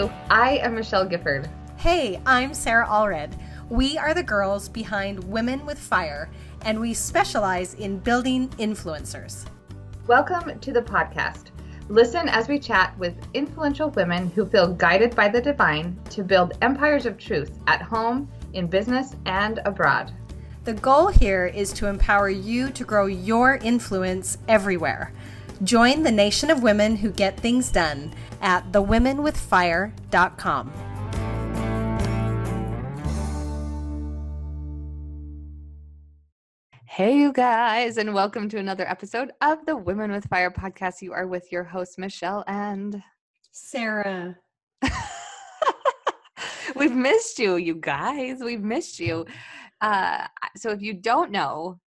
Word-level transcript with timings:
you. 0.00 0.10
I 0.30 0.56
am 0.58 0.74
Michelle 0.74 1.04
Gifford. 1.04 1.48
Hey, 1.76 2.20
I'm 2.24 2.54
Sarah 2.54 2.86
Allred. 2.86 3.38
We 3.68 3.98
are 3.98 4.14
the 4.14 4.22
girls 4.22 4.66
behind 4.68 5.22
Women 5.24 5.66
with 5.66 5.78
Fire, 5.78 6.30
and 6.64 6.80
we 6.80 6.94
specialize 6.94 7.74
in 7.74 7.98
building 7.98 8.48
influencers. 8.50 9.44
Welcome 10.06 10.58
to 10.58 10.72
the 10.72 10.80
podcast. 10.80 11.50
Listen 11.88 12.28
as 12.30 12.48
we 12.48 12.58
chat 12.58 12.96
with 12.98 13.14
influential 13.34 13.90
women 13.90 14.30
who 14.30 14.46
feel 14.46 14.72
guided 14.72 15.14
by 15.14 15.28
the 15.28 15.42
divine 15.42 15.98
to 16.10 16.24
build 16.24 16.56
empires 16.62 17.04
of 17.04 17.18
truth 17.18 17.58
at 17.66 17.82
home, 17.82 18.26
in 18.54 18.68
business, 18.68 19.16
and 19.26 19.60
abroad. 19.66 20.12
The 20.64 20.74
goal 20.74 21.08
here 21.08 21.46
is 21.46 21.74
to 21.74 21.88
empower 21.88 22.30
you 22.30 22.70
to 22.70 22.84
grow 22.84 23.04
your 23.04 23.56
influence 23.56 24.38
everywhere. 24.48 25.12
Join 25.62 26.02
the 26.02 26.10
nation 26.10 26.50
of 26.50 26.62
women 26.62 26.96
who 26.96 27.10
get 27.10 27.38
things 27.38 27.70
done 27.70 28.14
at 28.40 28.72
thewomenwithfire.com. 28.72 30.90
Hey, 37.00 37.16
you 37.16 37.32
guys, 37.32 37.98
and 37.98 38.12
welcome 38.12 38.48
to 38.48 38.58
another 38.58 38.86
episode 38.86 39.30
of 39.40 39.64
the 39.64 39.76
Women 39.76 40.10
with 40.10 40.26
Fire 40.26 40.50
podcast. 40.50 41.00
You 41.00 41.12
are 41.12 41.26
with 41.26 41.50
your 41.50 41.64
host, 41.64 41.98
Michelle 41.98 42.44
and 42.46 43.02
Sarah. 43.52 44.36
We've 46.76 46.94
missed 46.94 47.38
you, 47.38 47.56
you 47.56 47.76
guys. 47.76 48.40
We've 48.40 48.62
missed 48.62 48.98
you. 48.98 49.24
Uh, 49.80 50.26
so, 50.56 50.70
if 50.70 50.82
you 50.82 50.92
don't 50.92 51.30
know, 51.30 51.78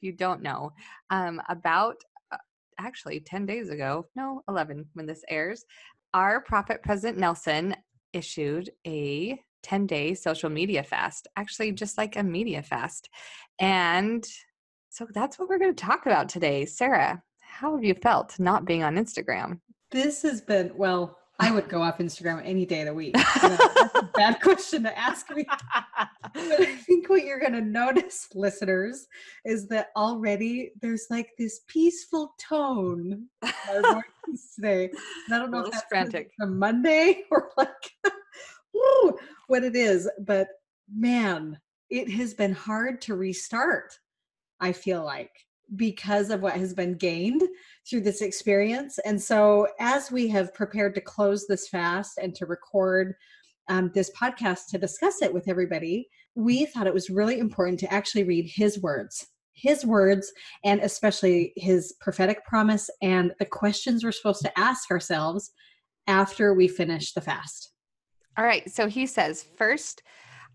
if 0.00 0.06
you 0.06 0.12
don't 0.12 0.42
know, 0.42 0.72
um, 1.10 1.40
about 1.48 1.96
uh, 2.32 2.38
actually 2.78 3.20
10 3.20 3.46
days 3.46 3.68
ago, 3.68 4.06
no, 4.16 4.42
11 4.48 4.86
when 4.94 5.06
this 5.06 5.22
airs, 5.28 5.64
our 6.14 6.40
Prophet 6.40 6.82
President 6.82 7.18
Nelson 7.18 7.74
issued 8.12 8.70
a 8.86 9.38
10 9.62 9.86
day 9.86 10.14
social 10.14 10.50
media 10.50 10.82
fast, 10.82 11.28
actually, 11.36 11.72
just 11.72 11.98
like 11.98 12.16
a 12.16 12.22
media 12.22 12.62
fast. 12.62 13.08
And 13.58 14.26
so 14.90 15.06
that's 15.12 15.38
what 15.38 15.48
we're 15.48 15.58
going 15.58 15.74
to 15.74 15.84
talk 15.84 16.06
about 16.06 16.28
today. 16.28 16.64
Sarah, 16.64 17.22
how 17.40 17.74
have 17.74 17.84
you 17.84 17.94
felt 17.94 18.38
not 18.38 18.64
being 18.64 18.82
on 18.82 18.96
Instagram? 18.96 19.60
This 19.90 20.22
has 20.22 20.40
been, 20.40 20.72
well, 20.76 21.18
I 21.40 21.52
would 21.52 21.68
go 21.68 21.82
off 21.82 21.98
Instagram 21.98 22.42
any 22.44 22.66
day 22.66 22.80
of 22.80 22.86
the 22.86 22.94
week. 22.94 23.14
that's 23.14 23.94
a 23.94 24.02
bad 24.14 24.40
question 24.40 24.82
to 24.82 24.98
ask 24.98 25.30
me. 25.30 25.44
but 26.34 26.60
I 26.60 26.74
think 26.76 27.08
what 27.08 27.24
you're 27.24 27.38
going 27.38 27.52
to 27.52 27.60
notice, 27.60 28.28
listeners, 28.34 29.06
is 29.44 29.68
that 29.68 29.88
already 29.96 30.72
there's 30.82 31.06
like 31.10 31.30
this 31.38 31.60
peaceful 31.68 32.34
tone 32.38 33.26
today. 34.56 34.90
And 35.26 35.34
I 35.34 35.38
don't 35.38 35.50
know 35.50 35.60
if 35.60 35.70
that's 35.70 35.84
frantic 35.88 36.30
from 36.38 36.58
Monday 36.58 37.22
or 37.30 37.50
like 37.56 37.68
woo, 38.74 39.16
what 39.46 39.62
it 39.62 39.76
is, 39.76 40.08
but 40.20 40.48
man, 40.92 41.58
it 41.90 42.10
has 42.10 42.34
been 42.34 42.52
hard 42.52 43.00
to 43.02 43.14
restart. 43.14 43.94
I 44.60 44.72
feel 44.72 45.04
like 45.04 45.30
because 45.76 46.30
of 46.30 46.40
what 46.40 46.54
has 46.54 46.74
been 46.74 46.94
gained 46.94 47.42
through 47.88 48.00
this 48.00 48.22
experience. 48.22 48.98
And 49.04 49.20
so, 49.20 49.68
as 49.80 50.10
we 50.10 50.28
have 50.28 50.54
prepared 50.54 50.94
to 50.94 51.00
close 51.00 51.46
this 51.46 51.68
fast 51.68 52.18
and 52.18 52.34
to 52.36 52.46
record 52.46 53.14
um, 53.68 53.90
this 53.94 54.10
podcast 54.18 54.68
to 54.70 54.78
discuss 54.78 55.22
it 55.22 55.32
with 55.32 55.48
everybody, 55.48 56.08
we 56.34 56.66
thought 56.66 56.86
it 56.86 56.94
was 56.94 57.10
really 57.10 57.38
important 57.38 57.78
to 57.80 57.92
actually 57.92 58.24
read 58.24 58.48
his 58.48 58.80
words, 58.80 59.26
his 59.52 59.84
words, 59.84 60.32
and 60.64 60.80
especially 60.80 61.52
his 61.56 61.94
prophetic 62.00 62.44
promise 62.46 62.88
and 63.02 63.32
the 63.38 63.44
questions 63.44 64.04
we're 64.04 64.12
supposed 64.12 64.42
to 64.42 64.58
ask 64.58 64.90
ourselves 64.90 65.50
after 66.06 66.54
we 66.54 66.68
finish 66.68 67.12
the 67.12 67.20
fast. 67.20 67.72
All 68.36 68.44
right. 68.44 68.70
So 68.70 68.86
he 68.86 69.04
says, 69.04 69.44
first, 69.56 70.02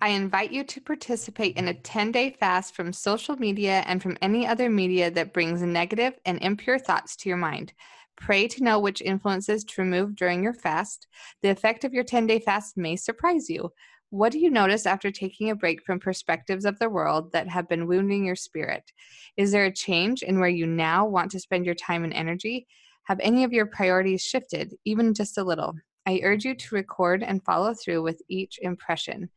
I 0.04 0.10
invite 0.10 0.52
you 0.52 0.66
to 0.66 0.82
participate 0.82 1.56
in 1.56 1.70
a 1.70 1.74
10 1.74 2.12
day 2.12 2.32
fast 2.32 2.76
from 2.76 2.92
social 2.92 3.38
media 3.38 3.86
and 3.88 4.04
from 4.04 4.18
any 4.22 4.46
other 4.46 4.70
media 4.70 5.10
that 5.10 5.32
brings 5.32 5.62
negative 5.62 6.20
and 6.26 6.42
impure 6.42 6.78
thoughts 6.78 7.16
to 7.16 7.30
your 7.30 7.38
mind. 7.38 7.72
Pray 8.18 8.50
to 8.50 8.66
know 8.66 8.80
which 8.80 9.02
influences 9.02 9.64
to 9.64 9.82
remove 9.82 10.18
during 10.18 10.44
your 10.44 10.54
fast. 10.54 11.08
The 11.42 11.52
effect 11.52 11.86
of 11.86 11.94
your 11.94 12.04
10 12.04 12.28
day 12.28 12.40
fast 12.40 12.76
may 12.76 12.98
surprise 12.98 13.50
you. 13.50 13.72
What 14.10 14.34
do 14.34 14.40
you 14.40 14.50
notice 14.50 14.86
after 14.86 15.10
taking 15.10 15.50
a 15.50 15.56
break 15.56 15.82
from 15.86 16.02
perspectives 16.02 16.66
of 16.66 16.80
the 16.80 16.90
world 16.90 17.32
that 17.32 17.48
have 17.48 17.70
been 17.70 17.88
wounding 17.88 18.26
your 18.26 18.36
spirit? 18.36 18.92
Is 19.38 19.54
there 19.54 19.64
a 19.64 19.74
change 19.74 20.22
in 20.22 20.42
where 20.42 20.50
you 20.50 20.66
now 20.66 21.08
want 21.08 21.32
to 21.32 21.40
spend 21.40 21.66
your 21.66 21.76
time 21.76 22.04
and 22.04 22.12
energy? 22.12 22.68
Have 23.04 23.22
any 23.22 23.46
of 23.46 23.54
your 23.54 23.68
priorities 23.68 24.22
shifted, 24.22 24.76
even 24.84 25.14
just 25.14 25.38
a 25.38 25.46
little? 25.46 25.76
I 26.06 26.20
urge 26.24 26.44
you 26.44 26.56
to 26.56 26.76
record 26.76 27.24
and 27.24 27.42
follow 27.46 27.74
through 27.74 28.04
with 28.04 28.22
each 28.28 28.60
impression. 28.62 29.30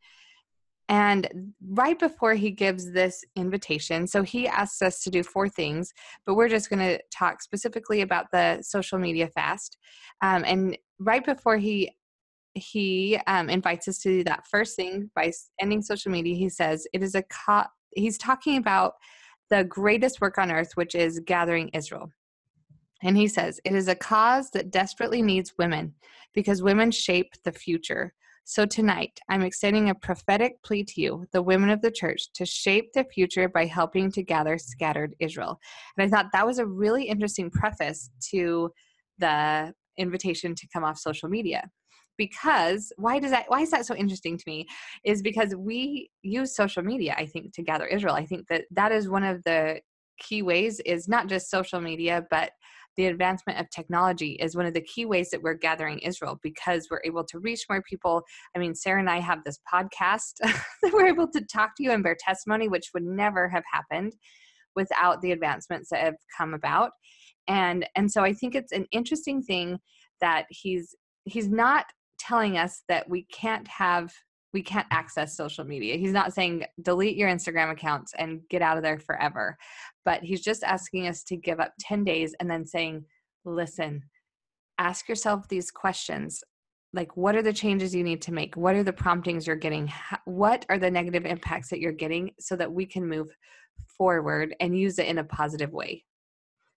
And 0.89 1.53
right 1.67 1.99
before 1.99 2.33
he 2.33 2.49
gives 2.49 2.91
this 2.91 3.23
invitation, 3.35 4.07
so 4.07 4.23
he 4.23 4.47
asks 4.47 4.81
us 4.81 5.01
to 5.03 5.09
do 5.09 5.21
four 5.21 5.49
things, 5.49 5.93
but 6.25 6.35
we're 6.35 6.47
just 6.47 6.69
going 6.69 6.79
to 6.79 6.99
talk 7.11 7.41
specifically 7.41 8.01
about 8.01 8.31
the 8.31 8.59
social 8.61 8.97
media 8.97 9.27
fast. 9.27 9.77
Um, 10.21 10.43
and 10.45 10.77
right 10.99 11.25
before 11.25 11.57
he 11.57 11.91
he 12.53 13.19
um, 13.27 13.49
invites 13.49 13.87
us 13.87 13.99
to 13.99 14.09
do 14.09 14.23
that 14.23 14.47
first 14.47 14.75
thing 14.75 15.11
by 15.13 15.31
ending 15.61 15.81
social 15.81 16.11
media, 16.11 16.35
he 16.35 16.49
says 16.49 16.87
it 16.91 17.03
is 17.03 17.13
a 17.13 17.23
co- 17.23 17.67
he's 17.93 18.17
talking 18.17 18.57
about 18.57 18.93
the 19.49 19.63
greatest 19.63 20.21
work 20.21 20.37
on 20.37 20.51
earth, 20.51 20.71
which 20.75 20.95
is 20.95 21.19
gathering 21.19 21.69
Israel. 21.73 22.11
And 23.03 23.15
he 23.15 23.27
says, 23.27 23.59
It 23.63 23.73
is 23.73 23.87
a 23.87 23.95
cause 23.95 24.49
that 24.51 24.71
desperately 24.71 25.21
needs 25.21 25.53
women 25.57 25.93
because 26.33 26.63
women 26.63 26.91
shape 26.91 27.33
the 27.43 27.51
future. 27.51 28.13
So 28.49 28.65
tonight, 28.65 29.19
I'm 29.27 29.41
extending 29.41 29.89
a 29.89 29.95
prophetic 29.95 30.63
plea 30.63 30.85
to 30.85 31.01
you, 31.01 31.25
the 31.33 31.41
women 31.41 31.69
of 31.69 31.81
the 31.81 31.91
church, 31.91 32.31
to 32.35 32.45
shape 32.45 32.93
the 32.93 33.03
future 33.03 33.49
by 33.49 33.65
helping 33.65 34.09
to 34.13 34.23
gather 34.23 34.57
scattered 34.57 35.17
Israel. 35.19 35.59
And 35.97 36.05
I 36.05 36.09
thought 36.09 36.31
that 36.31 36.47
was 36.47 36.57
a 36.57 36.65
really 36.65 37.03
interesting 37.03 37.51
preface 37.51 38.09
to 38.31 38.71
the 39.17 39.73
invitation 39.97 40.55
to 40.55 40.67
come 40.71 40.85
off 40.85 40.97
social 40.97 41.27
media 41.27 41.69
because 42.17 42.93
why 42.95 43.19
does 43.19 43.31
that 43.31 43.45
why 43.47 43.61
is 43.61 43.69
that 43.71 43.85
so 43.85 43.95
interesting 43.95 44.37
to 44.37 44.43
me 44.47 44.65
is 45.03 45.21
because 45.21 45.53
we 45.55 46.09
use 46.21 46.55
social 46.55 46.83
media 46.83 47.15
i 47.17 47.25
think 47.25 47.51
to 47.53 47.63
gather 47.63 47.85
israel 47.87 48.13
i 48.15 48.25
think 48.25 48.47
that 48.47 48.65
that 48.71 48.91
is 48.91 49.09
one 49.09 49.23
of 49.23 49.43
the 49.43 49.79
key 50.19 50.41
ways 50.41 50.79
is 50.81 51.07
not 51.07 51.27
just 51.27 51.49
social 51.49 51.81
media 51.81 52.25
but 52.29 52.51
the 52.97 53.05
advancement 53.05 53.59
of 53.59 53.69
technology 53.69 54.31
is 54.41 54.55
one 54.55 54.65
of 54.65 54.73
the 54.73 54.81
key 54.81 55.05
ways 55.05 55.29
that 55.29 55.41
we're 55.41 55.53
gathering 55.53 55.99
Israel 55.99 56.39
because 56.41 56.87
we're 56.89 57.01
able 57.05 57.23
to 57.25 57.39
reach 57.39 57.65
more 57.69 57.81
people. 57.83 58.23
I 58.55 58.59
mean, 58.59 58.75
Sarah 58.75 58.99
and 58.99 59.09
I 59.09 59.19
have 59.19 59.43
this 59.45 59.59
podcast 59.71 60.33
that 60.41 60.93
we're 60.93 61.07
able 61.07 61.29
to 61.29 61.41
talk 61.41 61.75
to 61.77 61.83
you 61.83 61.91
and 61.91 62.03
bear 62.03 62.17
testimony, 62.19 62.67
which 62.67 62.89
would 62.93 63.03
never 63.03 63.47
have 63.47 63.63
happened 63.71 64.13
without 64.75 65.21
the 65.21 65.31
advancements 65.31 65.89
that 65.89 66.01
have 66.01 66.15
come 66.37 66.53
about. 66.53 66.91
And 67.47 67.87
and 67.95 68.11
so 68.11 68.23
I 68.23 68.33
think 68.33 68.55
it's 68.55 68.73
an 68.73 68.85
interesting 68.91 69.41
thing 69.41 69.79
that 70.19 70.45
he's 70.49 70.95
he's 71.25 71.49
not 71.49 71.85
telling 72.19 72.57
us 72.57 72.83
that 72.89 73.07
we 73.09 73.25
can't 73.31 73.67
have 73.67 74.11
we 74.53 74.61
can't 74.61 74.87
access 74.91 75.35
social 75.35 75.65
media. 75.65 75.97
He's 75.97 76.13
not 76.13 76.33
saying 76.33 76.65
delete 76.81 77.17
your 77.17 77.29
Instagram 77.29 77.71
accounts 77.71 78.13
and 78.17 78.41
get 78.49 78.61
out 78.61 78.77
of 78.77 78.83
there 78.83 78.99
forever, 78.99 79.57
but 80.07 80.23
he's 80.23 80.39
just 80.39 80.63
asking 80.63 81.05
us 81.05 81.21
to 81.21 81.35
give 81.35 81.59
up 81.59 81.73
10 81.81 82.05
days 82.05 82.33
and 82.39 82.49
then 82.49 82.65
saying, 82.65 83.03
listen, 83.43 84.01
ask 84.77 85.09
yourself 85.09 85.49
these 85.49 85.69
questions. 85.69 86.41
Like, 86.93 87.17
what 87.17 87.35
are 87.35 87.41
the 87.41 87.51
changes 87.51 87.93
you 87.93 88.05
need 88.05 88.21
to 88.21 88.31
make? 88.31 88.55
What 88.55 88.75
are 88.75 88.83
the 88.83 88.93
promptings 88.93 89.45
you're 89.45 89.57
getting? 89.57 89.91
What 90.23 90.65
are 90.69 90.77
the 90.77 90.89
negative 90.89 91.25
impacts 91.25 91.69
that 91.71 91.81
you're 91.81 91.91
getting 91.91 92.31
so 92.39 92.55
that 92.55 92.71
we 92.71 92.85
can 92.85 93.05
move 93.05 93.35
forward 93.97 94.55
and 94.61 94.79
use 94.79 94.97
it 94.97 95.07
in 95.07 95.17
a 95.17 95.25
positive 95.25 95.73
way? 95.73 96.05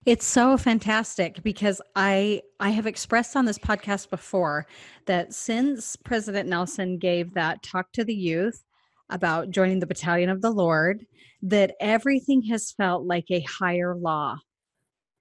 It's 0.04 0.26
so 0.26 0.56
fantastic 0.56 1.40
because 1.44 1.80
I 1.94 2.42
I 2.58 2.70
have 2.70 2.88
expressed 2.88 3.36
on 3.36 3.44
this 3.44 3.58
podcast 3.58 4.10
before 4.10 4.66
that 5.06 5.34
since 5.34 5.94
President 5.94 6.48
Nelson 6.48 6.98
gave 6.98 7.32
that 7.34 7.62
talk 7.62 7.92
to 7.92 8.02
the 8.02 8.12
youth 8.12 8.64
about 9.10 9.50
joining 9.50 9.80
the 9.80 9.86
battalion 9.86 10.30
of 10.30 10.40
the 10.40 10.50
Lord 10.50 11.04
that 11.42 11.74
everything 11.80 12.42
has 12.42 12.72
felt 12.72 13.04
like 13.04 13.30
a 13.30 13.40
higher 13.40 13.94
law. 13.94 14.36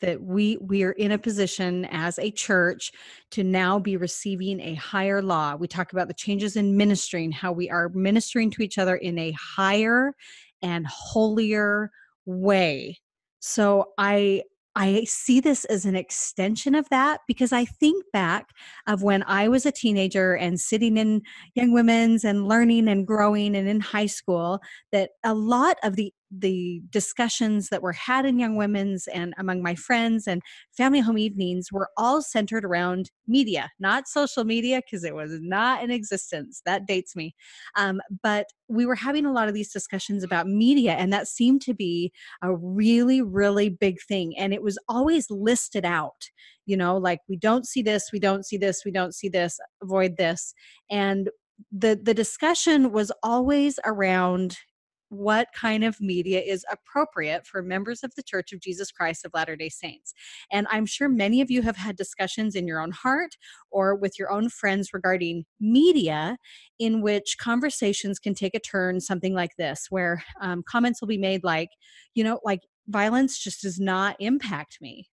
That 0.02 0.22
we 0.22 0.58
we 0.62 0.84
are 0.84 0.94
in 0.94 1.12
a 1.12 1.18
position 1.18 1.84
as 1.92 2.18
a 2.20 2.32
church 2.32 2.94
to 3.32 3.44
now 3.44 3.80
be 3.80 3.98
receiving 3.98 4.62
a 4.62 4.76
higher 4.76 5.22
law. 5.22 5.56
We 5.56 5.68
talk 5.68 5.92
about 5.92 6.08
the 6.08 6.14
changes 6.14 6.56
in 6.56 6.78
ministering 6.78 7.34
how 7.34 7.52
we 7.52 7.70
are 7.70 7.90
ministering 7.90 8.50
to 8.52 8.62
each 8.62 8.78
other 8.78 8.96
in 8.96 9.20
a 9.20 9.32
higher 9.34 10.14
and 10.62 10.88
holier 10.88 11.92
way. 12.26 12.98
So 13.40 13.92
i 13.98 14.44
I 14.80 15.04
see 15.04 15.42
this 15.42 15.66
as 15.66 15.84
an 15.84 15.98
extension 15.98 16.74
of 16.74 16.88
that 16.88 17.20
because 17.28 17.52
I 17.52 17.66
think 17.66 18.06
back 18.14 18.52
of 18.88 19.04
when 19.04 19.24
I 19.24 19.50
was 19.50 19.66
a 19.66 19.74
teenager 19.74 20.36
and 20.36 20.58
sitting 20.58 20.96
in 20.96 21.22
young 21.54 21.74
women's 21.74 22.24
and 22.24 22.48
learning 22.48 22.88
and 22.88 23.06
growing 23.06 23.58
and 23.58 23.68
in 23.68 23.82
high 23.82 24.06
school 24.06 24.62
that 24.94 25.12
a 25.22 25.34
lot 25.34 25.76
of 25.84 25.98
the 25.98 26.14
the 26.32 26.82
discussions 26.90 27.70
that 27.70 27.82
were 27.82 27.94
had 27.94 28.26
in 28.26 28.40
young 28.40 28.56
women's 28.56 29.08
and 29.08 29.34
among 29.38 29.64
my 29.64 29.76
friends 29.76 30.28
and 30.28 30.42
family 30.78 31.00
home 31.00 31.18
evenings 31.18 31.72
were 31.72 31.90
all 31.98 32.22
centered 32.22 32.64
around 32.64 33.10
media 33.28 33.70
not 33.80 34.08
social 34.08 34.44
media 34.44 34.82
because 34.86 35.04
it 35.04 35.16
was 35.16 35.40
not 35.42 35.84
in 35.84 35.92
existence. 35.92 36.62
That 36.66 36.86
dates 36.86 37.16
me. 37.16 37.36
Um, 37.76 38.02
but 38.24 38.48
we 38.68 38.86
were 38.86 38.96
having 38.96 39.26
a 39.26 39.32
lot 39.32 39.48
of 39.48 39.54
these 39.54 39.72
discussions 39.72 40.24
about 40.24 40.48
media 40.48 40.94
and 40.94 41.12
that 41.14 41.28
seemed 41.28 41.62
to 41.62 41.74
be 41.74 42.12
a 42.42 42.56
really 42.56 43.22
really 43.22 43.70
big 43.70 43.98
thing 44.08 44.38
and 44.38 44.54
it 44.54 44.62
was 44.62 44.78
always 44.88 45.30
listed 45.30 45.86
out 45.86 46.30
you 46.66 46.78
know 46.78 46.98
like 46.98 47.20
we 47.28 47.36
don't 47.36 47.66
see 47.66 47.82
this 47.82 48.10
we 48.14 48.20
don't 48.20 48.46
see 48.46 48.58
this 48.58 48.84
we 48.86 48.92
don't 48.92 49.16
see 49.16 49.30
this 49.30 49.60
avoid 49.82 50.18
this 50.18 50.54
and 50.92 51.30
the 51.72 52.00
the 52.02 52.14
discussion 52.14 52.92
was 52.92 53.12
always 53.24 53.80
around 53.86 54.58
what 55.10 55.48
kind 55.54 55.84
of 55.84 56.00
media 56.00 56.40
is 56.40 56.66
appropriate 56.72 57.46
for 57.46 57.62
members 57.62 58.04
of 58.04 58.14
the 58.16 58.24
Church 58.24 58.54
of 58.54 58.60
Jesus 58.60 58.92
Christ 58.92 59.26
of 59.26 59.32
Latter 59.34 59.56
day 59.56 59.70
Saints. 59.70 60.14
And 60.52 60.68
I'm 60.70 60.86
sure 60.86 61.10
many 61.10 61.42
of 61.42 61.52
you 61.52 61.62
have 61.64 61.78
had 61.78 61.96
discussions 61.96 62.56
in 62.56 62.68
your 62.68 62.80
own 62.80 62.92
heart 62.92 63.36
or 63.72 63.96
with 63.96 64.18
your 64.18 64.32
own 64.32 64.50
friends 64.50 64.94
regarding 64.94 65.46
media, 65.60 66.38
in 66.78 67.02
which 67.02 67.38
conversations 67.40 68.20
can 68.20 68.34
take 68.34 68.56
a 68.56 68.60
turn, 68.60 69.02
something 69.02 69.34
like 69.34 69.56
this, 69.58 69.88
where 69.90 70.24
um, 70.42 70.64
comments 70.64 71.02
will 71.02 71.08
be 71.08 71.18
made 71.18 71.44
like, 71.44 71.70
you 72.14 72.24
know, 72.24 72.40
like 72.44 72.62
violence 72.88 73.38
just 73.38 73.62
does 73.62 73.80
not 73.80 74.16
impact 74.20 74.80
me 74.82 75.08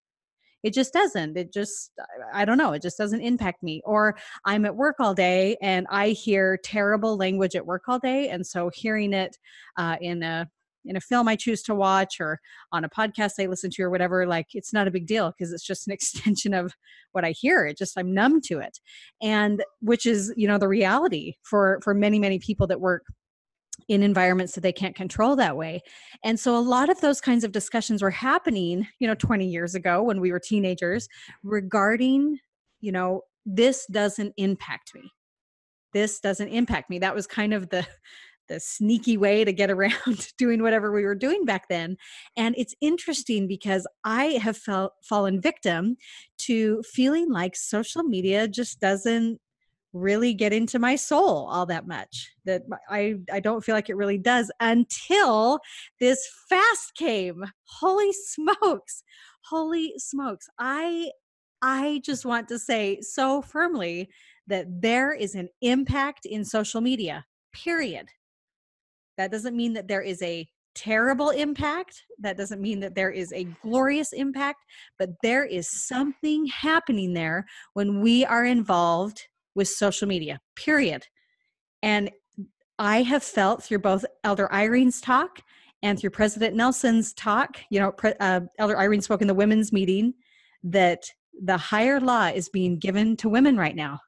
it 0.66 0.74
just 0.74 0.92
doesn't 0.92 1.36
it 1.36 1.52
just 1.52 1.92
i 2.34 2.44
don't 2.44 2.58
know 2.58 2.72
it 2.72 2.82
just 2.82 2.98
doesn't 2.98 3.20
impact 3.20 3.62
me 3.62 3.80
or 3.84 4.16
i'm 4.44 4.64
at 4.64 4.74
work 4.74 4.96
all 4.98 5.14
day 5.14 5.56
and 5.62 5.86
i 5.90 6.08
hear 6.08 6.58
terrible 6.64 7.16
language 7.16 7.54
at 7.54 7.64
work 7.64 7.82
all 7.86 8.00
day 8.00 8.28
and 8.28 8.44
so 8.44 8.68
hearing 8.74 9.12
it 9.12 9.38
uh, 9.76 9.96
in 10.00 10.24
a 10.24 10.48
in 10.88 10.94
a 10.94 11.00
film 11.00 11.26
I 11.26 11.34
choose 11.34 11.62
to 11.64 11.74
watch 11.74 12.20
or 12.20 12.38
on 12.70 12.84
a 12.84 12.88
podcast 12.88 13.32
I 13.40 13.46
listen 13.46 13.70
to 13.72 13.82
or 13.82 13.90
whatever, 13.90 14.24
like 14.24 14.46
it's 14.54 14.72
not 14.72 14.86
a 14.86 14.90
big 14.92 15.06
deal 15.06 15.32
because 15.32 15.52
it's 15.52 15.66
just 15.66 15.88
an 15.88 15.92
extension 15.92 16.54
of 16.54 16.72
what 17.10 17.24
I 17.24 17.32
hear. 17.32 17.66
It 17.66 17.76
just 17.76 17.98
I'm 17.98 18.14
numb 18.14 18.40
to 18.42 18.60
it. 18.60 18.78
And 19.20 19.64
which 19.80 20.06
is, 20.06 20.32
you 20.36 20.46
know, 20.46 20.58
the 20.58 20.68
reality 20.68 21.34
for 21.42 21.80
for 21.82 21.92
many, 21.92 22.20
many 22.20 22.38
people 22.38 22.68
that 22.68 22.80
work 22.80 23.02
in 23.88 24.02
environments 24.02 24.54
that 24.54 24.62
they 24.62 24.72
can't 24.72 24.96
control 24.96 25.36
that 25.36 25.56
way. 25.56 25.82
And 26.24 26.38
so 26.38 26.56
a 26.56 26.58
lot 26.58 26.88
of 26.88 27.00
those 27.00 27.20
kinds 27.20 27.44
of 27.44 27.52
discussions 27.52 28.02
were 28.02 28.10
happening, 28.10 28.86
you 28.98 29.06
know, 29.06 29.14
20 29.14 29.46
years 29.46 29.74
ago 29.74 30.02
when 30.02 30.20
we 30.20 30.32
were 30.32 30.40
teenagers 30.40 31.08
regarding, 31.42 32.38
you 32.80 32.92
know, 32.92 33.22
this 33.44 33.86
doesn't 33.86 34.34
impact 34.36 34.92
me. 34.94 35.10
This 35.92 36.20
doesn't 36.20 36.48
impact 36.48 36.90
me. 36.90 36.98
That 36.98 37.14
was 37.14 37.26
kind 37.26 37.54
of 37.54 37.70
the 37.70 37.86
the 38.48 38.60
sneaky 38.60 39.16
way 39.16 39.44
to 39.44 39.52
get 39.52 39.70
around 39.72 40.32
doing 40.38 40.62
whatever 40.62 40.92
we 40.92 41.04
were 41.04 41.14
doing 41.14 41.44
back 41.44 41.68
then. 41.68 41.96
And 42.36 42.54
it's 42.56 42.74
interesting 42.80 43.48
because 43.48 43.86
I 44.04 44.38
have 44.42 44.56
felt 44.56 44.92
fallen 45.02 45.40
victim 45.40 45.96
to 46.42 46.82
feeling 46.82 47.30
like 47.30 47.56
social 47.56 48.02
media 48.02 48.48
just 48.48 48.80
doesn't 48.80 49.40
really 49.96 50.34
get 50.34 50.52
into 50.52 50.78
my 50.78 50.96
soul 50.96 51.48
all 51.50 51.66
that 51.66 51.86
much 51.86 52.30
that 52.44 52.62
i 52.90 53.14
i 53.32 53.40
don't 53.40 53.64
feel 53.64 53.74
like 53.74 53.88
it 53.88 53.96
really 53.96 54.18
does 54.18 54.50
until 54.60 55.58
this 56.00 56.28
fast 56.48 56.94
came 56.96 57.44
holy 57.64 58.12
smokes 58.12 59.02
holy 59.44 59.92
smokes 59.96 60.46
i 60.58 61.10
i 61.62 62.00
just 62.04 62.24
want 62.24 62.46
to 62.48 62.58
say 62.58 62.98
so 63.00 63.40
firmly 63.40 64.08
that 64.46 64.66
there 64.80 65.12
is 65.12 65.34
an 65.34 65.48
impact 65.62 66.26
in 66.26 66.44
social 66.44 66.80
media 66.80 67.24
period 67.52 68.08
that 69.16 69.30
doesn't 69.30 69.56
mean 69.56 69.72
that 69.72 69.88
there 69.88 70.02
is 70.02 70.20
a 70.22 70.46
terrible 70.76 71.30
impact. 71.30 72.04
That 72.20 72.36
doesn't 72.36 72.60
mean 72.60 72.80
that 72.80 72.94
there 72.94 73.10
is 73.10 73.32
a 73.32 73.44
glorious 73.62 74.12
impact, 74.12 74.60
but 74.98 75.08
there 75.22 75.44
is 75.44 75.86
something 75.88 76.46
happening 76.46 77.14
there 77.14 77.46
when 77.72 78.00
we 78.00 78.24
are 78.24 78.44
involved 78.44 79.26
with 79.56 79.68
social 79.68 80.06
media, 80.06 80.38
period. 80.54 81.06
And 81.82 82.10
I 82.78 83.02
have 83.02 83.22
felt 83.22 83.64
through 83.64 83.80
both 83.80 84.04
Elder 84.22 84.52
Eyring's 84.52 85.00
talk 85.00 85.40
and 85.82 85.98
through 85.98 86.10
President 86.10 86.54
Nelson's 86.54 87.12
talk, 87.14 87.58
you 87.70 87.80
know, 87.80 87.94
uh, 88.20 88.40
Elder 88.58 88.78
Irene 88.78 89.00
spoke 89.00 89.22
in 89.22 89.28
the 89.28 89.34
women's 89.34 89.72
meeting, 89.72 90.14
that 90.62 91.04
the 91.42 91.56
higher 91.56 92.00
law 92.00 92.26
is 92.26 92.48
being 92.48 92.78
given 92.78 93.16
to 93.18 93.28
women 93.28 93.56
right 93.56 93.76
now. 93.76 94.00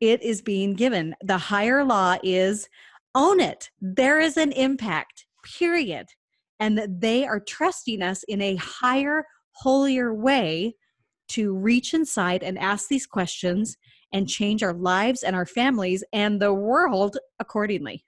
It 0.00 0.22
is 0.22 0.42
being 0.42 0.74
given. 0.74 1.14
The 1.22 1.38
higher 1.38 1.84
law 1.84 2.16
is 2.22 2.68
own 3.14 3.40
it. 3.40 3.70
There 3.80 4.18
is 4.18 4.36
an 4.36 4.52
impact, 4.52 5.26
period. 5.58 6.06
And 6.58 6.78
that 6.78 7.00
they 7.00 7.26
are 7.26 7.40
trusting 7.40 8.02
us 8.02 8.24
in 8.28 8.40
a 8.40 8.56
higher, 8.56 9.24
holier 9.52 10.14
way 10.14 10.74
to 11.28 11.54
reach 11.54 11.94
inside 11.94 12.42
and 12.42 12.58
ask 12.58 12.88
these 12.88 13.06
questions 13.06 13.76
and 14.12 14.28
change 14.28 14.62
our 14.62 14.74
lives 14.74 15.22
and 15.22 15.34
our 15.34 15.46
families 15.46 16.04
and 16.12 16.40
the 16.40 16.52
world 16.52 17.18
accordingly. 17.38 18.04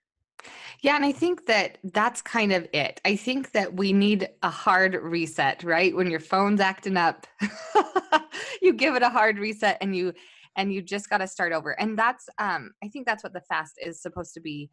Yeah, 0.82 0.96
and 0.96 1.04
I 1.04 1.12
think 1.12 1.46
that 1.46 1.78
that's 1.82 2.20
kind 2.20 2.52
of 2.52 2.68
it. 2.72 3.00
I 3.04 3.16
think 3.16 3.52
that 3.52 3.74
we 3.74 3.92
need 3.92 4.28
a 4.42 4.50
hard 4.50 4.94
reset, 4.94 5.62
right? 5.62 5.94
When 5.96 6.10
your 6.10 6.20
phone's 6.20 6.60
acting 6.60 6.98
up, 6.98 7.26
you 8.62 8.74
give 8.74 8.94
it 8.94 9.02
a 9.02 9.08
hard 9.08 9.38
reset 9.38 9.78
and 9.80 9.96
you 9.96 10.12
and 10.56 10.72
you 10.72 10.82
just 10.82 11.08
got 11.08 11.18
to 11.18 11.26
start 11.26 11.52
over. 11.52 11.72
And 11.80 11.98
that's 11.98 12.28
um 12.38 12.72
I 12.82 12.88
think 12.88 13.06
that's 13.06 13.24
what 13.24 13.32
the 13.32 13.40
fast 13.48 13.74
is 13.82 14.02
supposed 14.02 14.34
to 14.34 14.40
be 14.40 14.70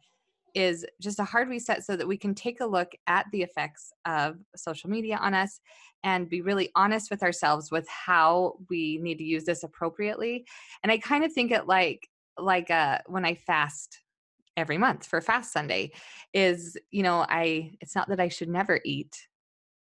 is 0.54 0.84
just 1.00 1.18
a 1.18 1.24
hard 1.24 1.48
reset 1.48 1.84
so 1.84 1.96
that 1.96 2.06
we 2.06 2.16
can 2.16 2.34
take 2.34 2.60
a 2.60 2.66
look 2.66 2.92
at 3.06 3.26
the 3.32 3.42
effects 3.42 3.92
of 4.06 4.36
social 4.56 4.90
media 4.90 5.16
on 5.20 5.34
us 5.34 5.60
and 6.04 6.28
be 6.28 6.42
really 6.42 6.70
honest 6.74 7.10
with 7.10 7.22
ourselves 7.22 7.70
with 7.70 7.86
how 7.88 8.54
we 8.68 8.98
need 9.02 9.18
to 9.18 9.24
use 9.24 9.44
this 9.44 9.62
appropriately. 9.62 10.44
And 10.82 10.90
i 10.90 10.98
kind 10.98 11.24
of 11.24 11.32
think 11.32 11.50
it 11.52 11.66
like 11.66 12.08
like 12.38 12.70
uh 12.70 12.98
when 13.06 13.24
i 13.24 13.34
fast 13.34 14.00
every 14.56 14.78
month 14.78 15.06
for 15.06 15.20
fast 15.20 15.52
sunday 15.52 15.90
is 16.34 16.76
you 16.90 17.02
know 17.02 17.24
i 17.28 17.70
it's 17.80 17.94
not 17.94 18.08
that 18.08 18.20
i 18.20 18.28
should 18.28 18.48
never 18.48 18.80
eat. 18.84 19.28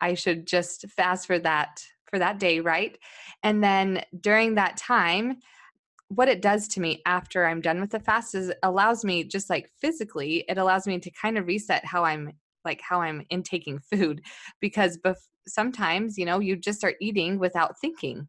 I 0.00 0.14
should 0.14 0.46
just 0.46 0.88
fast 0.88 1.26
for 1.26 1.38
that 1.40 1.82
for 2.08 2.18
that 2.18 2.38
day 2.38 2.60
right? 2.60 2.98
And 3.42 3.62
then 3.62 4.02
during 4.18 4.54
that 4.56 4.76
time 4.76 5.38
what 6.10 6.28
it 6.28 6.42
does 6.42 6.66
to 6.66 6.80
me 6.80 7.00
after 7.06 7.46
I'm 7.46 7.60
done 7.60 7.80
with 7.80 7.90
the 7.90 8.00
fast 8.00 8.34
is 8.34 8.52
allows 8.64 9.04
me 9.04 9.22
just 9.22 9.48
like 9.48 9.70
physically, 9.80 10.44
it 10.48 10.58
allows 10.58 10.84
me 10.86 10.98
to 10.98 11.10
kind 11.10 11.38
of 11.38 11.46
reset 11.46 11.84
how 11.84 12.04
I'm 12.04 12.32
like 12.64 12.80
how 12.82 13.00
I'm 13.00 13.24
intaking 13.30 13.78
food 13.78 14.20
because 14.60 14.98
bef- 14.98 15.28
sometimes, 15.46 16.18
you 16.18 16.26
know, 16.26 16.40
you 16.40 16.56
just 16.56 16.78
start 16.78 16.96
eating 17.00 17.38
without 17.38 17.78
thinking. 17.80 18.28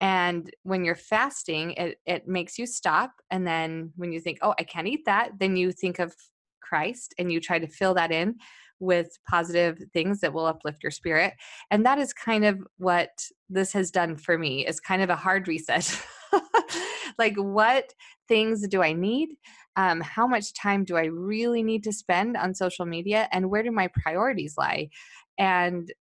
And 0.00 0.48
when 0.62 0.84
you're 0.84 0.94
fasting, 0.94 1.72
it 1.72 1.98
it 2.06 2.28
makes 2.28 2.56
you 2.56 2.66
stop 2.66 3.10
and 3.32 3.44
then 3.44 3.92
when 3.96 4.12
you 4.12 4.20
think, 4.20 4.38
"Oh, 4.40 4.54
I 4.56 4.62
can't 4.62 4.86
eat 4.86 5.04
that," 5.06 5.32
then 5.40 5.56
you 5.56 5.72
think 5.72 5.98
of 5.98 6.14
Christ 6.60 7.14
and 7.18 7.32
you 7.32 7.40
try 7.40 7.58
to 7.58 7.66
fill 7.66 7.94
that 7.94 8.12
in 8.12 8.36
with 8.78 9.18
positive 9.28 9.80
things 9.92 10.20
that 10.20 10.32
will 10.32 10.46
uplift 10.46 10.84
your 10.84 10.92
spirit. 10.92 11.34
And 11.72 11.84
that 11.84 11.98
is 11.98 12.12
kind 12.12 12.44
of 12.44 12.60
what 12.76 13.10
this 13.50 13.72
has 13.72 13.90
done 13.90 14.16
for 14.16 14.38
me 14.38 14.64
is 14.64 14.78
kind 14.78 15.02
of 15.02 15.10
a 15.10 15.16
hard 15.16 15.48
reset. 15.48 16.00
like 17.18 17.36
what 17.36 17.92
things 18.26 18.66
do 18.68 18.82
I 18.82 18.92
need? 18.92 19.30
Um, 19.76 20.00
how 20.00 20.26
much 20.26 20.54
time 20.54 20.84
do 20.84 20.96
I 20.96 21.04
really 21.04 21.62
need 21.62 21.84
to 21.84 21.92
spend 21.92 22.36
on 22.36 22.54
social 22.54 22.84
media? 22.84 23.28
And 23.32 23.50
where 23.50 23.62
do 23.62 23.70
my 23.70 23.88
priorities 23.88 24.54
lie? 24.58 24.90
And 25.38 25.92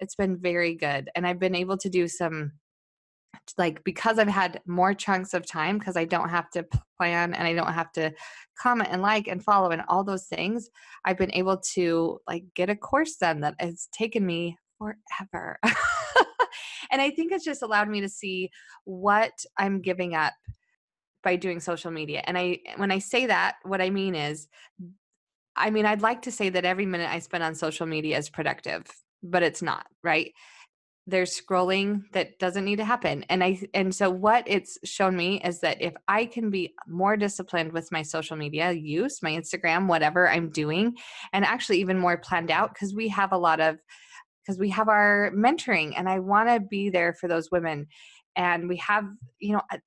it's 0.00 0.14
been 0.14 0.36
very 0.36 0.74
good. 0.74 1.10
And 1.14 1.26
I've 1.26 1.38
been 1.38 1.54
able 1.54 1.76
to 1.78 1.88
do 1.88 2.08
some 2.08 2.52
like 3.58 3.82
because 3.84 4.18
I've 4.18 4.28
had 4.28 4.60
more 4.66 4.94
chunks 4.94 5.34
of 5.34 5.46
time 5.46 5.78
because 5.78 5.96
I 5.96 6.04
don't 6.04 6.28
have 6.28 6.50
to 6.50 6.66
plan 6.98 7.34
and 7.34 7.46
I 7.46 7.54
don't 7.54 7.72
have 7.72 7.92
to 7.92 8.12
comment 8.58 8.90
and 8.92 9.02
like 9.02 9.28
and 9.28 9.42
follow 9.42 9.70
and 9.70 9.82
all 9.88 10.04
those 10.04 10.26
things, 10.26 10.68
I've 11.04 11.18
been 11.18 11.34
able 11.34 11.58
to 11.74 12.18
like 12.28 12.44
get 12.54 12.70
a 12.70 12.76
course 12.76 13.16
done 13.16 13.40
that 13.40 13.54
has 13.60 13.88
taken 13.92 14.26
me 14.26 14.56
forever. 14.78 15.58
and 16.90 17.00
I 17.00 17.10
think 17.10 17.32
it's 17.32 17.44
just 17.44 17.62
allowed 17.62 17.88
me 17.88 18.00
to 18.00 18.08
see 18.08 18.50
what 18.84 19.32
I'm 19.58 19.80
giving 19.80 20.14
up 20.14 20.34
by 21.22 21.36
doing 21.36 21.60
social 21.60 21.90
media. 21.90 22.22
And 22.24 22.38
I 22.38 22.60
when 22.76 22.90
I 22.90 22.98
say 22.98 23.26
that, 23.26 23.56
what 23.62 23.80
I 23.80 23.90
mean 23.90 24.14
is 24.14 24.48
I 25.56 25.70
mean, 25.70 25.84
I'd 25.84 26.02
like 26.02 26.22
to 26.22 26.32
say 26.32 26.48
that 26.48 26.64
every 26.64 26.86
minute 26.86 27.10
I 27.10 27.18
spend 27.18 27.44
on 27.44 27.54
social 27.54 27.86
media 27.86 28.16
is 28.16 28.30
productive, 28.30 28.84
but 29.22 29.42
it's 29.42 29.60
not, 29.60 29.86
right? 30.02 30.32
There's 31.06 31.38
scrolling 31.38 32.02
that 32.12 32.38
doesn't 32.38 32.64
need 32.64 32.76
to 32.76 32.84
happen. 32.84 33.24
And 33.28 33.42
I 33.42 33.60
and 33.74 33.94
so 33.94 34.10
what 34.10 34.44
it's 34.46 34.78
shown 34.84 35.16
me 35.16 35.40
is 35.44 35.60
that 35.60 35.82
if 35.82 35.94
I 36.08 36.26
can 36.26 36.50
be 36.50 36.74
more 36.86 37.16
disciplined 37.16 37.72
with 37.72 37.90
my 37.90 38.02
social 38.02 38.36
media 38.36 38.72
use, 38.72 39.18
my 39.22 39.32
Instagram, 39.32 39.86
whatever 39.86 40.28
I'm 40.28 40.50
doing, 40.50 40.96
and 41.32 41.44
actually 41.44 41.80
even 41.80 41.98
more 41.98 42.16
planned 42.16 42.50
out 42.50 42.72
because 42.72 42.94
we 42.94 43.08
have 43.08 43.32
a 43.32 43.38
lot 43.38 43.60
of 43.60 43.78
because 44.42 44.58
we 44.58 44.70
have 44.70 44.88
our 44.88 45.30
mentoring 45.34 45.94
and 45.96 46.08
I 46.08 46.18
want 46.18 46.48
to 46.48 46.60
be 46.60 46.90
there 46.90 47.12
for 47.12 47.28
those 47.28 47.50
women. 47.50 47.86
And 48.36 48.68
we 48.68 48.76
have, 48.76 49.04
you 49.38 49.52
know, 49.52 49.62
uh, 49.72 49.78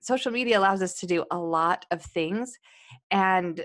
social 0.00 0.32
media 0.32 0.58
allows 0.58 0.82
us 0.82 0.94
to 1.00 1.06
do 1.06 1.24
a 1.30 1.38
lot 1.38 1.86
of 1.90 2.02
things. 2.02 2.58
And 3.10 3.64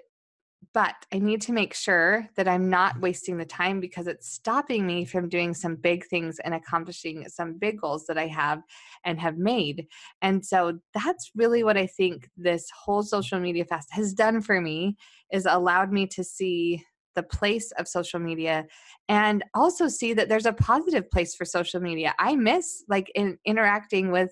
but 0.74 0.96
I 1.14 1.20
need 1.20 1.42
to 1.44 1.54
make 1.54 1.74
sure 1.74 2.28
that 2.36 2.48
I'm 2.48 2.70
not 2.70 3.00
wasting 3.00 3.38
the 3.38 3.46
time 3.46 3.80
because 3.80 4.06
it's 4.06 4.30
stopping 4.30 4.86
me 4.86 5.06
from 5.06 5.30
doing 5.30 5.54
some 5.54 5.76
big 5.76 6.06
things 6.06 6.40
and 6.44 6.54
accomplishing 6.54 7.28
some 7.30 7.58
big 7.58 7.80
goals 7.80 8.06
that 8.08 8.18
I 8.18 8.28
have 8.28 8.62
and 9.04 9.20
have 9.20 9.38
made. 9.38 9.88
And 10.22 10.46
so 10.46 10.80
that's 10.94 11.32
really 11.36 11.64
what 11.64 11.78
I 11.78 11.88
think 11.88 12.30
this 12.38 12.68
whole 12.84 13.02
social 13.02 13.40
media 13.40 13.66
fast 13.66 13.90
has 13.92 14.14
done 14.14 14.42
for 14.42 14.62
me 14.62 14.98
is 15.32 15.46
allowed 15.46 15.92
me 15.92 16.06
to 16.08 16.24
see 16.24 16.84
the 17.18 17.24
place 17.24 17.72
of 17.74 17.88
social 17.88 18.20
media 18.20 18.66
and 19.10 19.44
also 19.56 19.88
see 19.88 20.14
that 20.14 20.30
there's 20.30 20.46
a 20.46 20.54
positive 20.54 21.10
place 21.10 21.36
for 21.36 21.46
social 21.46 21.82
media. 21.82 22.14
I 22.20 22.36
miss 22.36 22.84
like 22.88 23.12
in 23.16 23.40
interacting 23.44 24.12
with 24.12 24.32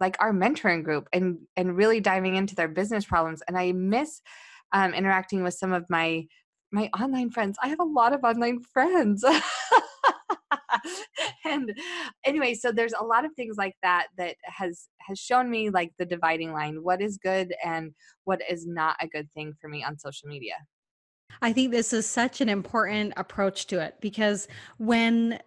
like 0.00 0.16
our 0.18 0.32
mentoring 0.32 0.82
group 0.82 1.08
and 1.12 1.38
and 1.56 1.76
really 1.76 2.00
diving 2.00 2.36
into 2.36 2.54
their 2.54 2.68
business 2.68 3.04
problems 3.04 3.42
and 3.46 3.56
I 3.56 3.72
miss 3.72 4.22
um, 4.72 4.94
interacting 4.94 5.44
with 5.44 5.52
some 5.52 5.74
of 5.74 5.84
my 5.90 6.26
my 6.72 6.88
online 6.98 7.30
friends. 7.30 7.58
I 7.62 7.68
have 7.68 7.80
a 7.80 7.84
lot 7.84 8.14
of 8.14 8.24
online 8.24 8.62
friends. 8.62 9.22
and 11.44 11.78
anyway, 12.24 12.54
so 12.54 12.72
there's 12.72 12.94
a 12.98 13.04
lot 13.04 13.26
of 13.26 13.34
things 13.34 13.58
like 13.58 13.76
that 13.82 14.06
that 14.16 14.36
has 14.44 14.88
has 15.00 15.18
shown 15.18 15.50
me 15.50 15.68
like 15.68 15.92
the 15.98 16.06
dividing 16.06 16.52
line, 16.52 16.82
what 16.82 17.02
is 17.02 17.18
good 17.18 17.52
and 17.62 17.92
what 18.24 18.40
is 18.48 18.66
not 18.66 18.96
a 19.02 19.06
good 19.06 19.30
thing 19.32 19.52
for 19.60 19.68
me 19.68 19.84
on 19.84 19.98
social 19.98 20.30
media. 20.30 20.54
I 21.40 21.52
think 21.52 21.70
this 21.70 21.92
is 21.92 22.06
such 22.06 22.40
an 22.40 22.48
important 22.48 23.14
approach 23.16 23.66
to 23.68 23.80
it 23.80 23.96
because 24.00 24.48
when 24.78 25.38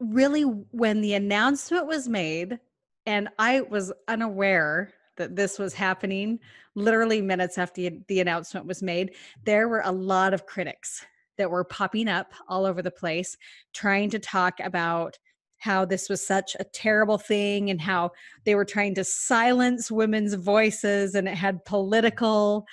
really 0.00 0.42
when 0.42 1.00
the 1.00 1.14
announcement 1.14 1.86
was 1.86 2.08
made 2.08 2.58
and 3.06 3.28
I 3.38 3.60
was 3.60 3.92
unaware 4.08 4.92
that 5.16 5.36
this 5.36 5.58
was 5.58 5.74
happening 5.74 6.40
literally 6.74 7.20
minutes 7.20 7.58
after 7.58 7.90
the 8.08 8.20
announcement 8.20 8.66
was 8.66 8.82
made 8.82 9.14
there 9.44 9.68
were 9.68 9.82
a 9.84 9.92
lot 9.92 10.34
of 10.34 10.46
critics 10.46 11.04
that 11.38 11.50
were 11.50 11.64
popping 11.64 12.08
up 12.08 12.32
all 12.48 12.64
over 12.64 12.82
the 12.82 12.90
place 12.90 13.36
trying 13.72 14.10
to 14.10 14.18
talk 14.18 14.54
about 14.60 15.18
how 15.58 15.84
this 15.84 16.08
was 16.08 16.26
such 16.26 16.56
a 16.58 16.64
terrible 16.64 17.18
thing 17.18 17.70
and 17.70 17.80
how 17.80 18.10
they 18.44 18.56
were 18.56 18.64
trying 18.64 18.94
to 18.96 19.04
silence 19.04 19.90
women's 19.90 20.34
voices 20.34 21.14
and 21.14 21.28
it 21.28 21.34
had 21.34 21.64
political 21.64 22.64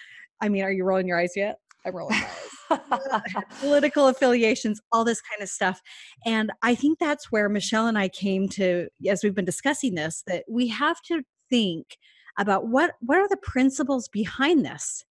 i 0.42 0.50
mean 0.50 0.64
are 0.64 0.72
you 0.72 0.84
rolling 0.84 1.08
your 1.08 1.20
eyes 1.20 1.34
yet 1.36 1.60
my 1.92 3.00
eyes 3.12 3.34
political 3.60 4.08
affiliations 4.08 4.80
all 4.92 5.04
this 5.04 5.22
kind 5.22 5.42
of 5.42 5.50
stuff. 5.50 5.82
And 6.26 6.52
i 6.62 6.76
think 6.76 7.00
that's 7.00 7.32
where 7.32 7.50
michelle 7.50 7.88
and 7.88 7.98
i 7.98 8.08
came 8.10 8.48
to 8.50 8.88
as 9.08 9.24
we've 9.24 9.36
been 9.36 9.46
discussing 9.46 9.96
this 9.96 10.24
that 10.28 10.44
we 10.48 10.68
have 10.68 11.02
to 11.08 11.24
think 11.50 11.98
about 12.40 12.68
what 12.68 12.96
what 13.02 13.18
are 13.18 13.28
the 13.28 13.38
principles 13.38 14.08
behind 14.08 14.66
this? 14.66 15.04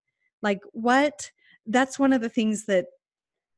Like 0.43 0.61
what 0.73 1.31
that's 1.67 1.99
one 1.99 2.13
of 2.13 2.23
the 2.23 2.31
things 2.31 2.65
that 2.67 2.87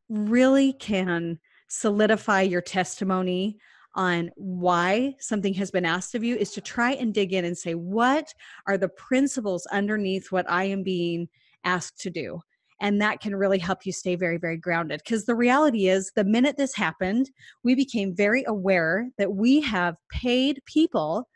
really 0.09 0.73
can 0.75 1.39
solidify 1.69 2.43
your 2.43 2.61
testimony 2.61 3.57
on 3.95 4.31
why 4.37 5.15
something 5.21 5.55
has 5.55 5.71
been 5.71 5.85
asked 5.85 6.15
of 6.15 6.25
you 6.25 6.37
is 6.37 6.51
to 6.53 6.61
try 6.61 6.93
and 6.93 7.15
dig 7.15 7.33
in 7.33 7.45
and 7.45 7.57
say 7.57 7.75
what 7.75 8.33
are 8.67 8.79
the 8.79 8.89
principles 8.89 9.67
underneath 9.67 10.31
what 10.31 10.49
i 10.49 10.65
am 10.65 10.83
being 10.83 11.29
asked 11.65 12.01
to 12.01 12.11
do 12.11 12.41
and 12.81 13.01
that 13.01 13.21
can 13.21 13.35
really 13.35 13.59
help 13.59 13.85
you 13.85 13.93
stay 13.93 14.15
very 14.15 14.39
very 14.39 14.57
grounded. 14.57 15.01
Because 15.05 15.27
the 15.27 15.35
reality 15.35 15.89
is 15.89 16.13
the 16.17 16.25
minute 16.25 16.57
this 16.57 16.75
happened 16.75 17.31
we 17.63 17.75
became 17.75 18.15
very 18.15 18.45
aware 18.47 19.09
that 19.19 19.33
we 19.35 19.61
have 19.61 19.97
paid 20.11 20.61
people 20.67 21.29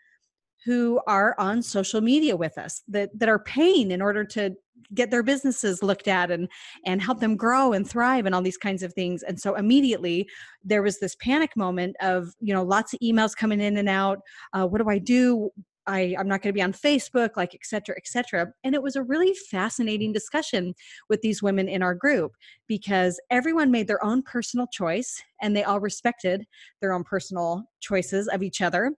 who 0.65 1.01
are 1.07 1.35
on 1.39 1.63
social 1.63 2.01
media 2.01 2.37
with 2.37 2.57
us 2.59 2.83
that 2.89 3.11
that 3.19 3.29
are 3.29 3.39
paying 3.39 3.91
in 3.91 4.01
order 4.01 4.25
to 4.25 4.55
get 4.93 5.11
their 5.11 5.23
businesses 5.23 5.83
looked 5.83 6.09
at 6.09 6.31
and 6.31 6.49
and 6.85 7.03
help 7.03 7.21
them 7.21 7.37
grow 7.37 7.73
and 7.73 7.89
thrive 7.89 8.27
and 8.27 8.35
all 8.35 8.43
these 8.43 8.57
kinds 8.57 8.83
of 8.83 8.93
things. 8.93 9.23
And 9.23 9.41
so 9.41 9.55
immediately 9.55 10.29
there 10.63 10.83
was 10.83 10.99
this 10.99 11.17
panic 11.17 11.57
moment 11.57 11.97
of 12.01 12.29
you 12.41 12.55
know 12.55 12.63
lots 12.63 12.93
of 12.93 13.01
emails 13.01 13.37
coming 13.37 13.61
in 13.61 13.77
and 13.77 13.89
out 13.89 14.21
uh, 14.53 14.67
what 14.67 14.81
do 14.81 14.89
i 14.89 14.99
do 14.99 15.51
I, 15.87 16.15
I'm 16.19 16.29
not 16.29 16.43
going 16.43 16.53
to 16.53 16.59
be 16.59 16.63
on 16.63 16.73
Facebook, 16.73 17.37
like, 17.37 17.55
et 17.55 17.65
cetera, 17.65 17.95
et 17.97 18.07
cetera. 18.07 18.53
And 18.65 18.75
it 18.75 18.83
was 18.83 18.97
a 18.97 19.03
really 19.03 19.35
fascinating 19.51 20.13
discussion 20.13 20.75
with 21.09 21.21
these 21.21 21.43
women 21.43 21.69
in 21.69 21.83
our 21.83 21.95
group 21.95 22.33
because 22.67 23.21
everyone 23.31 23.71
made 23.71 23.87
their 23.87 24.03
own 24.03 24.23
personal 24.23 24.67
choice 24.67 25.23
and 25.43 25.55
they 25.55 25.65
all 25.65 25.81
respected 25.81 26.47
their 26.81 26.93
own 26.93 27.05
personal 27.05 27.65
choices 27.81 28.29
of 28.29 28.43
each 28.43 28.63
other. 28.63 28.93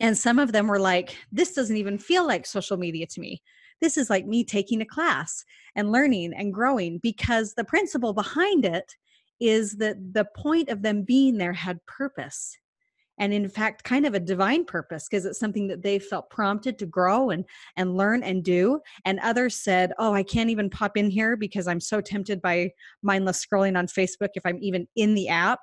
And 0.00 0.16
some 0.16 0.38
of 0.38 0.52
them 0.52 0.66
were 0.66 0.80
like, 0.80 1.16
this 1.30 1.52
doesn't 1.52 1.76
even 1.76 1.98
feel 1.98 2.26
like 2.26 2.46
social 2.46 2.76
media 2.76 3.06
to 3.06 3.20
me. 3.20 3.42
This 3.80 3.96
is 3.96 4.10
like 4.10 4.26
me 4.26 4.44
taking 4.44 4.80
a 4.80 4.86
class 4.86 5.44
and 5.74 5.92
learning 5.92 6.32
and 6.34 6.52
growing 6.52 6.98
because 7.02 7.54
the 7.54 7.64
principle 7.64 8.12
behind 8.12 8.64
it 8.64 8.94
is 9.40 9.76
that 9.76 9.96
the 10.12 10.26
point 10.36 10.68
of 10.68 10.82
them 10.82 11.02
being 11.02 11.38
there 11.38 11.52
had 11.52 11.84
purpose. 11.86 12.56
And 13.20 13.34
in 13.34 13.48
fact, 13.48 13.84
kind 13.84 14.06
of 14.06 14.14
a 14.14 14.20
divine 14.20 14.64
purpose 14.64 15.06
because 15.08 15.26
it's 15.26 15.38
something 15.38 15.68
that 15.68 15.82
they 15.82 15.98
felt 15.98 16.30
prompted 16.30 16.78
to 16.78 16.86
grow 16.86 17.30
and, 17.30 17.44
and 17.76 17.96
learn 17.96 18.22
and 18.22 18.42
do. 18.42 18.80
And 19.04 19.20
others 19.20 19.54
said, 19.54 19.92
Oh, 19.98 20.14
I 20.14 20.22
can't 20.22 20.50
even 20.50 20.70
pop 20.70 20.96
in 20.96 21.10
here 21.10 21.36
because 21.36 21.68
I'm 21.68 21.80
so 21.80 22.00
tempted 22.00 22.40
by 22.40 22.72
mindless 23.02 23.44
scrolling 23.44 23.78
on 23.78 23.86
Facebook 23.86 24.30
if 24.34 24.44
I'm 24.46 24.58
even 24.60 24.88
in 24.96 25.14
the 25.14 25.28
app. 25.28 25.60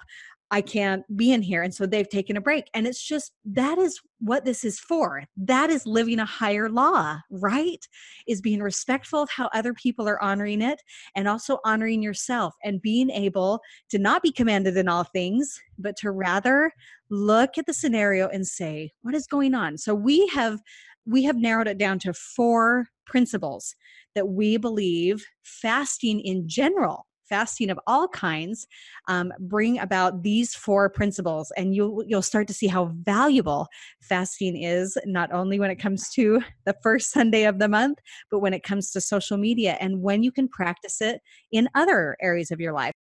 I 0.50 0.62
can't 0.62 1.04
be 1.18 1.34
in 1.34 1.42
here. 1.42 1.62
And 1.62 1.74
so 1.74 1.86
they've 1.86 2.08
taken 2.08 2.38
a 2.38 2.42
break. 2.42 2.70
And 2.74 2.88
it's 2.88 3.04
just 3.04 3.34
that 3.46 3.78
is 3.78 4.00
what 4.20 4.46
this 4.46 4.64
is 4.64 4.80
for. 4.80 5.24
That 5.36 5.70
is 5.70 5.86
living 5.86 6.20
a 6.20 6.26
higher 6.26 6.70
law, 6.70 7.20
right? 7.30 7.86
Is 8.28 8.42
being 8.42 8.62
respectful 8.62 9.22
of 9.22 9.30
how 9.30 9.50
other 9.54 9.74
people 9.74 10.08
are 10.08 10.22
honoring 10.24 10.62
it 10.62 10.82
and 11.16 11.28
also 11.28 11.60
honoring 11.66 12.02
yourself 12.02 12.56
and 12.64 12.82
being 12.82 13.10
able 13.10 13.60
to 13.90 14.00
not 14.00 14.24
be 14.24 14.32
commanded 14.32 14.78
in 14.78 14.88
all 14.88 15.04
things, 15.04 15.60
but 15.78 15.98
to 15.98 16.12
rather 16.12 16.72
look 17.10 17.58
at 17.58 17.66
the 17.66 17.74
scenario 17.74 18.30
and 18.30 18.48
say, 18.48 18.92
what 19.02 19.16
is 19.16 19.28
going 19.28 19.54
on? 19.54 19.78
So 19.78 19.94
we 19.94 20.28
have 20.28 20.62
we 21.06 21.24
have 21.24 21.38
narrowed 21.38 21.68
it 21.68 21.78
down 21.78 22.00
to 22.00 22.14
four 22.14 22.88
principles 23.06 23.76
that 24.14 24.28
we 24.28 24.58
believe 24.58 25.26
fasting 25.42 26.20
in 26.20 26.48
general 26.50 27.06
fasting 27.30 27.70
of 27.70 27.80
all 27.88 28.08
kinds 28.08 28.68
um, 29.08 29.32
bring 29.40 29.80
about 29.80 30.24
these 30.24 30.56
four 30.56 30.90
principles 30.90 31.52
and 31.58 31.76
you'll 31.76 32.04
you'll 32.06 32.22
start 32.22 32.48
to 32.48 32.54
see 32.54 32.68
how 32.68 32.86
valuable 33.04 33.68
fasting 34.02 34.62
is 34.62 34.98
not 35.06 35.32
only 35.32 35.60
when 35.60 35.72
it 35.72 35.76
comes 35.76 36.10
to 36.10 36.42
the 36.66 36.76
first 36.84 37.12
sunday 37.12 37.46
of 37.46 37.60
the 37.60 37.68
month 37.68 38.00
but 38.32 38.40
when 38.40 38.54
it 38.54 38.64
comes 38.64 38.92
to 38.92 39.02
social 39.02 39.38
media 39.38 39.78
and 39.80 40.02
when 40.02 40.24
you 40.24 40.32
can 40.32 40.48
practice 40.48 41.02
it 41.02 41.22
in 41.52 41.70
other 41.76 42.16
areas 42.22 42.52
of 42.52 42.60
your 42.60 42.74
life. 42.74 42.94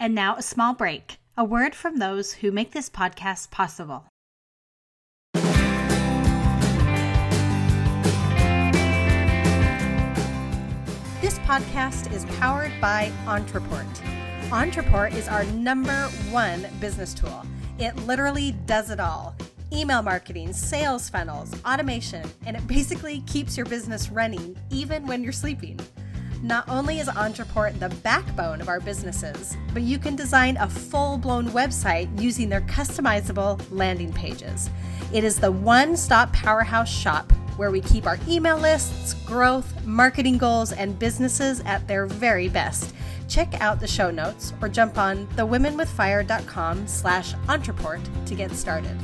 And 0.00 0.14
now 0.14 0.36
a 0.36 0.42
small 0.42 0.74
break. 0.74 1.18
A 1.36 1.44
word 1.44 1.74
from 1.74 1.96
those 1.96 2.32
who 2.32 2.50
make 2.50 2.72
this 2.72 2.90
podcast 2.90 3.50
possible 3.50 4.06
podcast 11.48 12.12
is 12.12 12.26
powered 12.38 12.70
by 12.78 13.10
Ontraport. 13.24 13.86
Ontraport 14.50 15.14
is 15.14 15.28
our 15.28 15.44
number 15.44 16.08
one 16.30 16.66
business 16.78 17.14
tool. 17.14 17.42
It 17.78 17.96
literally 18.04 18.52
does 18.66 18.90
it 18.90 19.00
all 19.00 19.34
email 19.72 20.02
marketing, 20.02 20.52
sales 20.52 21.08
funnels, 21.08 21.54
automation, 21.64 22.28
and 22.44 22.54
it 22.54 22.66
basically 22.66 23.22
keeps 23.22 23.56
your 23.56 23.64
business 23.64 24.10
running 24.10 24.58
even 24.68 25.06
when 25.06 25.22
you're 25.22 25.32
sleeping. 25.32 25.80
Not 26.42 26.68
only 26.68 27.00
is 27.00 27.08
Ontraport 27.08 27.78
the 27.78 27.88
backbone 28.02 28.60
of 28.60 28.68
our 28.68 28.80
businesses, 28.80 29.56
but 29.72 29.80
you 29.80 29.98
can 29.98 30.16
design 30.16 30.58
a 30.58 30.68
full 30.68 31.16
blown 31.16 31.48
website 31.48 32.10
using 32.20 32.50
their 32.50 32.60
customizable 32.60 33.58
landing 33.70 34.12
pages. 34.12 34.68
It 35.14 35.24
is 35.24 35.40
the 35.40 35.50
one 35.50 35.96
stop 35.96 36.30
powerhouse 36.34 36.90
shop 36.90 37.32
where 37.58 37.70
we 37.70 37.80
keep 37.80 38.06
our 38.06 38.18
email 38.26 38.56
lists, 38.56 39.14
growth, 39.26 39.84
marketing 39.84 40.38
goals, 40.38 40.72
and 40.72 40.98
businesses 40.98 41.60
at 41.66 41.86
their 41.86 42.06
very 42.06 42.48
best. 42.48 42.94
Check 43.28 43.60
out 43.60 43.80
the 43.80 43.86
show 43.86 44.10
notes 44.10 44.54
or 44.62 44.68
jump 44.68 44.96
on 44.96 45.26
thewomenwithfire.com 45.28 46.86
slash 46.86 47.34
ontraport 47.46 48.00
to 48.26 48.34
get 48.34 48.52
started. 48.52 48.96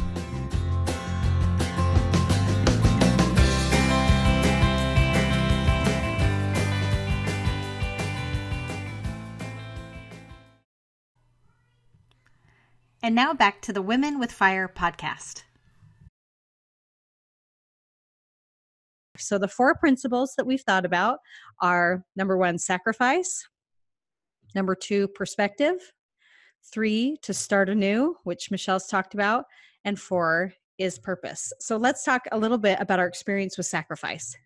And 13.03 13.15
now 13.15 13.35
back 13.35 13.61
to 13.63 13.73
the 13.75 13.83
Women 13.83 14.19
with 14.19 14.33
Fire 14.33 14.67
podcast. 14.67 15.43
So, 19.27 19.39
the 19.39 19.49
four 19.49 19.75
principles 19.75 20.35
that 20.37 20.47
we've 20.47 20.61
thought 20.61 20.85
about 20.85 21.19
are 21.61 22.05
number 22.17 22.37
one, 22.37 22.59
sacrifice, 22.59 23.47
number 24.55 24.75
two, 24.75 25.09
perspective, 25.09 25.93
three, 26.73 27.17
to 27.23 27.35
start 27.35 27.69
anew, 27.69 28.17
which 28.25 28.51
Michelle's 28.51 28.87
talked 28.87 29.15
about, 29.15 29.45
and 29.85 29.99
four 29.99 30.53
is 30.79 30.99
purpose. 30.99 31.53
So, 31.61 31.77
let's 31.77 32.05
talk 32.05 32.23
a 32.33 32.39
little 32.39 32.59
bit 32.59 32.79
about 32.81 32.99
our 32.99 33.07
experience 33.07 33.57
with 33.57 33.67
sacrifice. 33.67 34.37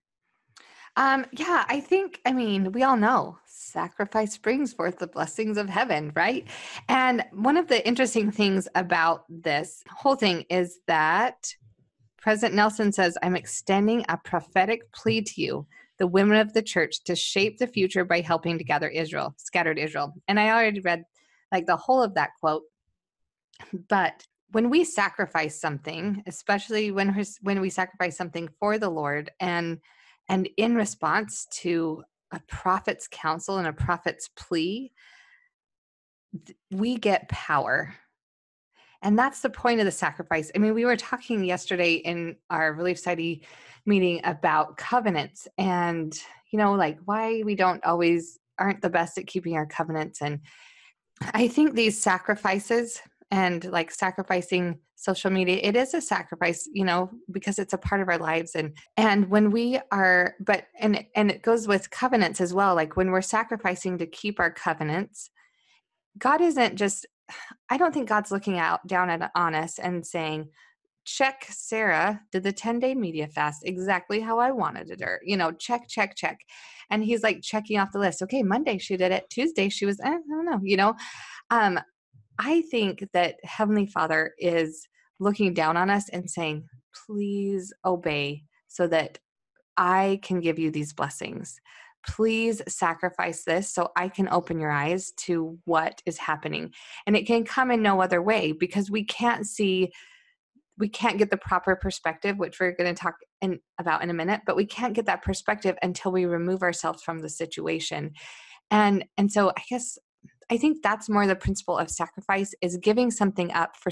Um, 0.97 1.27
yeah, 1.31 1.65
I 1.69 1.79
think, 1.79 2.21
I 2.27 2.33
mean, 2.33 2.73
we 2.73 2.83
all 2.83 2.97
know 2.97 3.39
sacrifice 3.47 4.37
brings 4.37 4.73
forth 4.73 4.99
the 4.99 5.07
blessings 5.07 5.57
of 5.57 5.69
heaven, 5.69 6.11
right? 6.17 6.49
And 6.89 7.25
one 7.33 7.57
of 7.57 7.69
the 7.69 7.87
interesting 7.87 8.33
things 8.33 8.67
about 8.75 9.25
this 9.29 9.85
whole 9.89 10.17
thing 10.17 10.45
is 10.51 10.81
that 10.89 11.55
President 12.29 12.57
Nelson 12.57 12.93
says, 12.93 13.17
I'm 13.23 13.37
extending 13.37 14.05
a 14.11 14.19
prophetic 14.19 14.93
plea 14.93 15.23
to 15.23 15.41
you, 15.41 15.67
the 15.97 16.07
women 16.07 16.37
of 16.37 16.53
the 16.53 16.61
church, 16.61 17.03
to 17.05 17.17
shape 17.17 17.57
the 17.57 17.67
future 17.67 18.05
by 18.05 18.21
helping 18.21 18.59
to 18.59 18.65
gather 18.65 18.91
Israel, 18.91 19.33
scattered 19.39 19.79
Israel. 19.79 20.13
And 20.29 20.39
I 20.39 20.51
already 20.51 20.81
read 20.81 21.05
like 21.51 21.65
the 21.65 21.79
whole 21.79 22.03
of 22.03 22.13
that 22.17 22.33
quote. 22.39 22.65
But 23.89 24.27
when 24.51 24.69
we 24.69 24.85
sacrifice 24.85 25.59
something, 25.59 26.23
especially 26.27 26.91
when 26.91 27.19
when 27.41 27.63
we 27.63 27.71
sacrifice 27.71 28.19
something 28.19 28.51
for 28.61 28.77
the 28.77 28.91
Lord 28.91 29.31
and 29.41 29.79
and 30.29 30.51
in 30.59 30.75
response 30.75 31.47
to 31.63 32.03
a 32.31 32.43
prophet's 32.47 33.09
counsel 33.11 33.57
and 33.57 33.69
a 33.69 33.73
prophet's 33.73 34.29
plea, 34.37 34.93
we 36.71 36.99
get 36.99 37.31
power. 37.31 37.95
And 39.03 39.19
that's 39.19 39.41
the 39.41 39.51
point 39.51 39.81
of 39.81 39.87
the 39.87 39.93
sacrifice. 39.93 40.51
I 40.55 40.59
mean, 40.59 40.75
we 40.75 40.85
were 40.85 40.97
talking 40.97 41.45
yesterday 41.45 41.95
in 41.95 42.37
our 42.51 42.73
Relief 42.73 42.99
Society 42.99 43.47
meeting 43.87 44.21
about 44.25 44.77
covenants 44.77 45.47
and, 45.57 46.19
you 46.51 46.59
know, 46.59 46.75
like 46.75 46.99
why 47.05 47.43
we 47.45 47.55
don't 47.55 47.85
always 47.85 48.39
aren't 48.59 48.83
the 48.83 48.91
best 48.91 49.17
at 49.19 49.27
keeping 49.27 49.57
our 49.57 49.67
covenants. 49.67 50.21
And 50.21 50.41
I 51.33 51.49
think 51.49 51.75
these 51.75 52.01
sacrifices 52.01 53.01
and 53.31 53.65
like 53.67 53.91
sacrificing 53.91 54.79
social 54.95 55.31
media 55.31 55.61
it 55.63 55.77
is 55.77 55.95
a 55.95 56.01
sacrifice 56.01 56.69
you 56.73 56.85
know 56.85 57.11
because 57.31 57.59
it's 57.59 57.73
a 57.73 57.79
part 57.79 58.01
of 58.01 58.09
our 58.09 58.19
lives 58.19 58.55
and 58.55 58.77
and 58.97 59.29
when 59.29 59.51
we 59.51 59.79
are 59.93 60.35
but 60.41 60.65
and 60.81 61.05
and 61.15 61.31
it 61.31 61.43
goes 61.43 61.69
with 61.69 61.91
covenants 61.91 62.41
as 62.41 62.53
well 62.53 62.75
like 62.75 62.97
when 62.97 63.11
we're 63.11 63.21
sacrificing 63.21 63.99
to 63.99 64.07
keep 64.07 64.41
our 64.41 64.51
covenants 64.51 65.31
god 66.19 66.41
isn't 66.41 66.75
just 66.75 67.07
i 67.71 67.77
don't 67.77 67.93
think 67.93 68.09
god's 68.09 68.31
looking 68.31 68.59
out 68.59 68.87
down 68.87 69.11
at 69.11 69.31
on 69.35 69.55
us 69.55 69.79
and 69.79 70.07
saying 70.07 70.49
check 71.05 71.47
sarah 71.49 72.21
did 72.33 72.43
the 72.43 72.53
10 72.53 72.79
day 72.79 72.95
media 72.95 73.27
fast 73.29 73.63
exactly 73.65 74.21
how 74.21 74.39
i 74.39 74.51
wanted 74.51 74.91
it 74.91 75.01
or 75.03 75.21
you 75.25 75.37
know 75.37 75.53
check 75.53 75.89
check 75.89 76.15
check. 76.17 76.39
And 76.91 77.05
he's 77.05 77.23
like 77.23 77.43
checking 77.43 77.79
off 77.79 77.93
the 77.93 77.99
list. 77.99 78.23
Okay 78.23 78.43
monday 78.43 78.79
she 78.79 78.97
did 78.97 79.13
it 79.13 79.29
tuesday 79.31 79.69
she 79.69 79.87
was 79.87 80.01
eh, 80.01 80.09
i 80.09 80.11
don't 80.11 80.45
know 80.45 80.61
you 80.63 80.77
know? 80.77 80.95
Um 81.51 81.79
I 82.39 82.63
think 82.63 83.05
that 83.13 83.37
Heavenly 83.43 83.87
Father 83.87 84.33
is 84.39 84.87
looking 85.19 85.55
down 85.55 85.77
on 85.77 85.91
us 85.91 86.09
and 86.11 86.31
saying, 86.31 86.69
please 87.07 87.73
obey 87.85 88.45
so 88.69 88.87
that 88.87 89.19
I 89.77 90.21
can 90.23 90.41
give 90.41 90.59
you 90.59 90.71
these 90.71 90.93
blessings. 90.93 91.61
Please 92.07 92.63
sacrifice 92.69 93.45
this 93.45 93.73
so 93.73 93.91
I 93.97 94.09
can 94.09 94.29
open 94.29 94.61
your 94.61 94.71
eyes 94.71 95.13
to 95.19 95.59
what 95.65 96.01
is 96.07 96.19
happening. 96.19 96.73
And 97.07 97.17
it 97.17 97.27
can 97.27 97.45
come 97.45 97.71
in 97.71 97.83
no 97.83 98.01
other 98.01 98.23
way 98.23 98.53
because 98.53 98.91
we 98.91 99.05
can't 99.05 99.47
see, 99.47 99.93
we 100.79 100.89
can't 100.89 101.19
get 101.19 101.31
the 101.31 101.37
proper 101.37 101.77
perspective, 101.77 102.39
which 102.39 102.61
we're 102.61 102.77
going 102.77 102.95
to 102.95 103.01
talk 103.01 103.15
in, 103.41 103.61
about 103.79 104.03
in 104.03 104.11
a 104.11 104.15
minute, 104.15 104.43
but 104.47 104.57
we 104.57 104.67
can't 104.67 104.95
get 104.95 105.07
that 105.07 105.23
perspective 105.23 105.77
until 105.83 106.13
we 106.13 106.25
remove 106.25 106.63
ourselves 106.63 107.03
from 107.03 107.19
the 107.21 107.29
situation. 107.29 108.13
And 108.71 109.05
and 109.17 109.33
so 109.33 109.51
I 109.51 109.63
guess 109.69 109.99
I 110.51 110.57
think 110.57 110.83
that's 110.83 111.09
more 111.09 111.27
the 111.27 111.37
principle 111.37 111.79
of 111.79 111.91
sacrifice 111.91 112.55
is 112.63 112.77
giving 112.79 113.11
something 113.11 113.53
up 113.53 113.77
for 113.77 113.91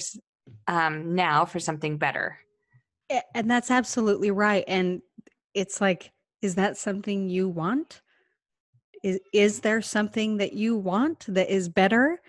um, 0.68 1.14
now 1.14 1.44
for 1.44 1.58
something 1.58 1.98
better. 1.98 2.38
And 3.34 3.50
that's 3.50 3.70
absolutely 3.70 4.30
right. 4.30 4.64
And 4.66 5.00
it's 5.54 5.80
like, 5.80 6.10
is 6.46 6.54
that 6.54 6.76
something 6.78 7.28
you 7.28 7.48
want? 7.48 8.02
Is 9.02 9.20
is 9.32 9.60
there 9.60 9.82
something 9.82 10.38
that 10.38 10.52
you 10.54 10.76
want 10.76 11.26
that 11.28 11.50
is 11.50 11.68
better? 11.68 12.20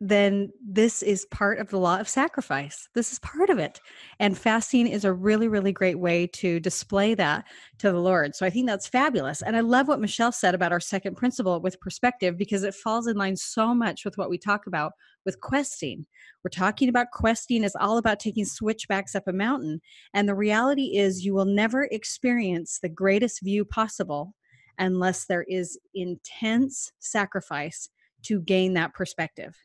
Then 0.00 0.50
this 0.64 1.02
is 1.02 1.26
part 1.26 1.58
of 1.58 1.70
the 1.70 1.78
law 1.78 1.98
of 1.98 2.08
sacrifice. 2.08 2.88
This 2.94 3.12
is 3.12 3.18
part 3.18 3.50
of 3.50 3.58
it. 3.58 3.80
And 4.20 4.38
fasting 4.38 4.86
is 4.86 5.04
a 5.04 5.12
really, 5.12 5.48
really 5.48 5.72
great 5.72 5.98
way 5.98 6.28
to 6.34 6.60
display 6.60 7.14
that 7.14 7.46
to 7.78 7.90
the 7.90 7.98
Lord. 7.98 8.36
So 8.36 8.46
I 8.46 8.50
think 8.50 8.68
that's 8.68 8.86
fabulous. 8.86 9.42
And 9.42 9.56
I 9.56 9.60
love 9.60 9.88
what 9.88 10.00
Michelle 10.00 10.30
said 10.30 10.54
about 10.54 10.70
our 10.70 10.78
second 10.78 11.16
principle 11.16 11.60
with 11.60 11.80
perspective 11.80 12.38
because 12.38 12.62
it 12.62 12.74
falls 12.74 13.08
in 13.08 13.16
line 13.16 13.36
so 13.36 13.74
much 13.74 14.04
with 14.04 14.16
what 14.16 14.30
we 14.30 14.38
talk 14.38 14.68
about 14.68 14.92
with 15.26 15.40
questing. 15.40 16.06
We're 16.44 16.50
talking 16.50 16.88
about 16.88 17.10
questing 17.12 17.64
is 17.64 17.76
all 17.78 17.98
about 17.98 18.20
taking 18.20 18.44
switchbacks 18.44 19.16
up 19.16 19.26
a 19.26 19.32
mountain. 19.32 19.80
And 20.14 20.28
the 20.28 20.34
reality 20.36 20.96
is 20.96 21.24
you 21.24 21.34
will 21.34 21.44
never 21.44 21.84
experience 21.90 22.78
the 22.80 22.88
greatest 22.88 23.42
view 23.42 23.64
possible 23.64 24.34
unless 24.78 25.26
there 25.26 25.44
is 25.48 25.76
intense 25.92 26.92
sacrifice 27.00 27.88
to 28.22 28.40
gain 28.40 28.74
that 28.74 28.94
perspective. 28.94 29.56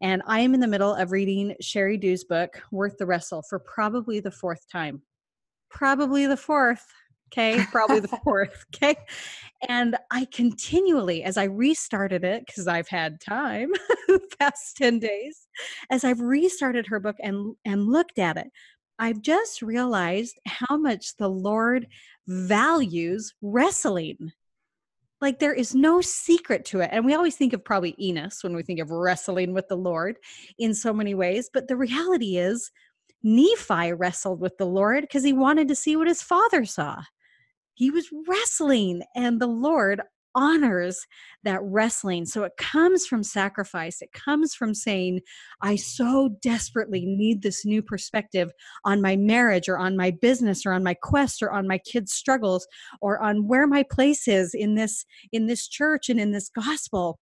And 0.00 0.22
I 0.26 0.40
am 0.40 0.54
in 0.54 0.60
the 0.60 0.66
middle 0.66 0.94
of 0.94 1.12
reading 1.12 1.54
Sheri 1.62 2.00
Dew's 2.00 2.24
book, 2.24 2.62
Worth 2.70 2.98
the 2.98 3.06
Wrestle, 3.06 3.42
for 3.42 3.58
probably 3.58 4.20
the 4.20 4.30
fourth 4.30 4.68
time. 4.70 5.02
Probably 5.70 6.26
the 6.26 6.36
fourth. 6.36 6.84
Okay. 7.32 7.64
Probably 7.70 8.00
the 8.00 8.08
fourth. 8.24 8.64
Okay. 8.74 8.96
And 9.68 9.96
I 10.10 10.26
continually, 10.26 11.22
as 11.22 11.36
I 11.36 11.44
restarted 11.44 12.22
it, 12.22 12.44
because 12.46 12.68
I've 12.68 12.88
had 12.88 13.20
time 13.20 13.70
the 14.08 14.20
past 14.38 14.76
10 14.76 14.98
days, 14.98 15.46
as 15.90 16.04
I've 16.04 16.20
restarted 16.20 16.86
her 16.88 17.00
book 17.00 17.16
and, 17.20 17.54
and 17.64 17.86
looked 17.86 18.18
at 18.18 18.36
it, 18.36 18.48
I've 18.98 19.22
just 19.22 19.62
realized 19.62 20.38
how 20.46 20.76
much 20.76 21.16
the 21.16 21.28
Lord 21.28 21.88
values 22.26 23.32
wrestling 23.42 24.32
like 25.24 25.38
there 25.38 25.54
is 25.54 25.74
no 25.74 26.02
secret 26.02 26.66
to 26.66 26.80
it. 26.80 26.90
And 26.92 27.06
we 27.06 27.14
always 27.14 27.34
think 27.34 27.54
of 27.54 27.64
probably 27.64 27.96
Enos 27.98 28.44
when 28.44 28.54
we 28.54 28.62
think 28.62 28.78
of 28.78 28.90
wrestling 28.90 29.54
with 29.54 29.66
the 29.68 29.76
Lord 29.76 30.18
in 30.58 30.74
so 30.74 30.92
many 30.92 31.14
ways. 31.14 31.48
But 31.52 31.66
the 31.66 31.76
reality 31.76 32.36
is, 32.36 32.70
Nephi 33.22 33.94
wrestled 33.94 34.40
with 34.40 34.58
the 34.58 34.66
Lord 34.66 35.00
because 35.00 35.24
he 35.24 35.32
wanted 35.32 35.66
to 35.68 35.74
see 35.74 35.96
what 35.96 36.08
his 36.08 36.20
father 36.20 36.66
saw. 36.66 37.02
He 37.72 37.90
was 37.90 38.12
wrestling, 38.28 39.02
and 39.16 39.40
the 39.40 39.46
Lord 39.46 40.02
honors 40.34 41.06
that 41.42 41.60
wrestling. 41.62 42.26
So 42.26 42.44
it 42.44 42.52
comes 42.56 43.06
from 43.06 43.22
sacrifice. 43.22 44.02
It 44.02 44.12
comes 44.12 44.54
from 44.54 44.74
saying, 44.74 45.20
I 45.60 45.76
so 45.76 46.36
desperately 46.42 47.04
need 47.06 47.42
this 47.42 47.64
new 47.64 47.82
perspective 47.82 48.52
on 48.84 49.02
my 49.02 49.16
marriage 49.16 49.68
or 49.68 49.78
on 49.78 49.96
my 49.96 50.10
business 50.10 50.66
or 50.66 50.72
on 50.72 50.82
my 50.82 50.94
quest 50.94 51.42
or 51.42 51.50
on 51.52 51.68
my 51.68 51.78
kids' 51.78 52.12
struggles 52.12 52.66
or 53.00 53.20
on 53.22 53.46
where 53.46 53.66
my 53.66 53.82
place 53.82 54.28
is 54.28 54.54
in 54.54 54.74
this 54.74 55.04
in 55.32 55.46
this 55.46 55.68
church 55.68 56.08
and 56.08 56.20
in 56.20 56.32
this 56.32 56.48
gospel. 56.48 57.18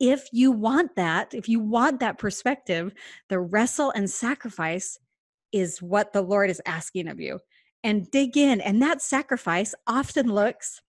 If 0.00 0.26
you 0.32 0.50
want 0.50 0.96
that, 0.96 1.32
if 1.32 1.48
you 1.48 1.60
want 1.60 2.00
that 2.00 2.18
perspective, 2.18 2.92
the 3.28 3.38
wrestle 3.38 3.92
and 3.94 4.10
sacrifice 4.10 4.98
is 5.52 5.80
what 5.80 6.12
the 6.12 6.22
Lord 6.22 6.50
is 6.50 6.60
asking 6.66 7.08
of 7.08 7.20
you. 7.20 7.38
And 7.84 8.10
dig 8.10 8.36
in. 8.36 8.60
And 8.60 8.80
that 8.82 9.02
sacrifice 9.02 9.74
often 9.86 10.32
looks 10.32 10.80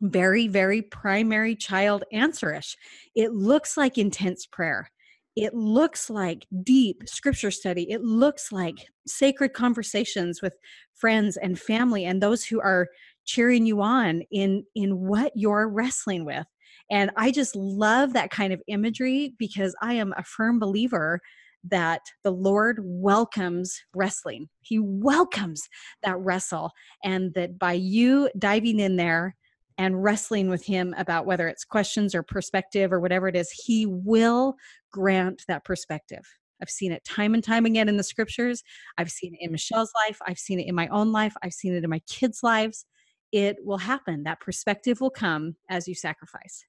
very, 0.00 0.48
very 0.48 0.82
primary 0.82 1.54
child 1.54 2.04
answerish. 2.12 2.76
It 3.14 3.32
looks 3.32 3.76
like 3.76 3.98
intense 3.98 4.46
prayer. 4.46 4.90
It 5.36 5.54
looks 5.54 6.10
like 6.10 6.46
deep 6.64 7.08
scripture 7.08 7.50
study. 7.50 7.90
It 7.90 8.02
looks 8.02 8.50
like 8.50 8.88
sacred 9.06 9.52
conversations 9.52 10.42
with 10.42 10.54
friends 10.94 11.36
and 11.36 11.58
family 11.58 12.04
and 12.04 12.20
those 12.20 12.44
who 12.44 12.60
are 12.60 12.88
cheering 13.24 13.66
you 13.66 13.80
on 13.80 14.22
in 14.30 14.64
in 14.74 14.98
what 14.98 15.32
you're 15.36 15.68
wrestling 15.68 16.24
with. 16.24 16.46
And 16.90 17.10
I 17.16 17.30
just 17.30 17.54
love 17.54 18.14
that 18.14 18.30
kind 18.30 18.52
of 18.52 18.62
imagery 18.66 19.34
because 19.38 19.76
I 19.82 19.94
am 19.94 20.12
a 20.16 20.24
firm 20.24 20.58
believer 20.58 21.20
that 21.64 22.00
the 22.24 22.30
Lord 22.30 22.78
welcomes 22.82 23.80
wrestling. 23.94 24.48
He 24.60 24.78
welcomes 24.78 25.68
that 26.02 26.18
wrestle. 26.18 26.72
And 27.04 27.34
that 27.34 27.58
by 27.58 27.74
you 27.74 28.30
diving 28.38 28.80
in 28.80 28.96
there 28.96 29.36
and 29.78 30.02
wrestling 30.02 30.50
with 30.50 30.64
him 30.64 30.94
about 30.98 31.24
whether 31.24 31.48
it's 31.48 31.64
questions 31.64 32.14
or 32.14 32.22
perspective 32.22 32.92
or 32.92 33.00
whatever 33.00 33.28
it 33.28 33.36
is, 33.36 33.50
he 33.50 33.86
will 33.86 34.56
grant 34.92 35.44
that 35.48 35.64
perspective. 35.64 36.26
I've 36.60 36.70
seen 36.70 36.90
it 36.90 37.04
time 37.04 37.34
and 37.34 37.44
time 37.44 37.64
again 37.64 37.88
in 37.88 37.96
the 37.96 38.02
scriptures. 38.02 38.64
I've 38.98 39.10
seen 39.10 39.34
it 39.34 39.44
in 39.44 39.52
Michelle's 39.52 39.92
life. 40.06 40.18
I've 40.26 40.38
seen 40.38 40.58
it 40.58 40.66
in 40.66 40.74
my 40.74 40.88
own 40.88 41.12
life. 41.12 41.34
I've 41.42 41.52
seen 41.52 41.74
it 41.74 41.84
in 41.84 41.90
my 41.90 42.00
kids' 42.08 42.42
lives. 42.42 42.84
It 43.30 43.58
will 43.62 43.78
happen. 43.78 44.24
That 44.24 44.40
perspective 44.40 45.00
will 45.00 45.10
come 45.10 45.54
as 45.70 45.86
you 45.86 45.94
sacrifice. 45.94 46.64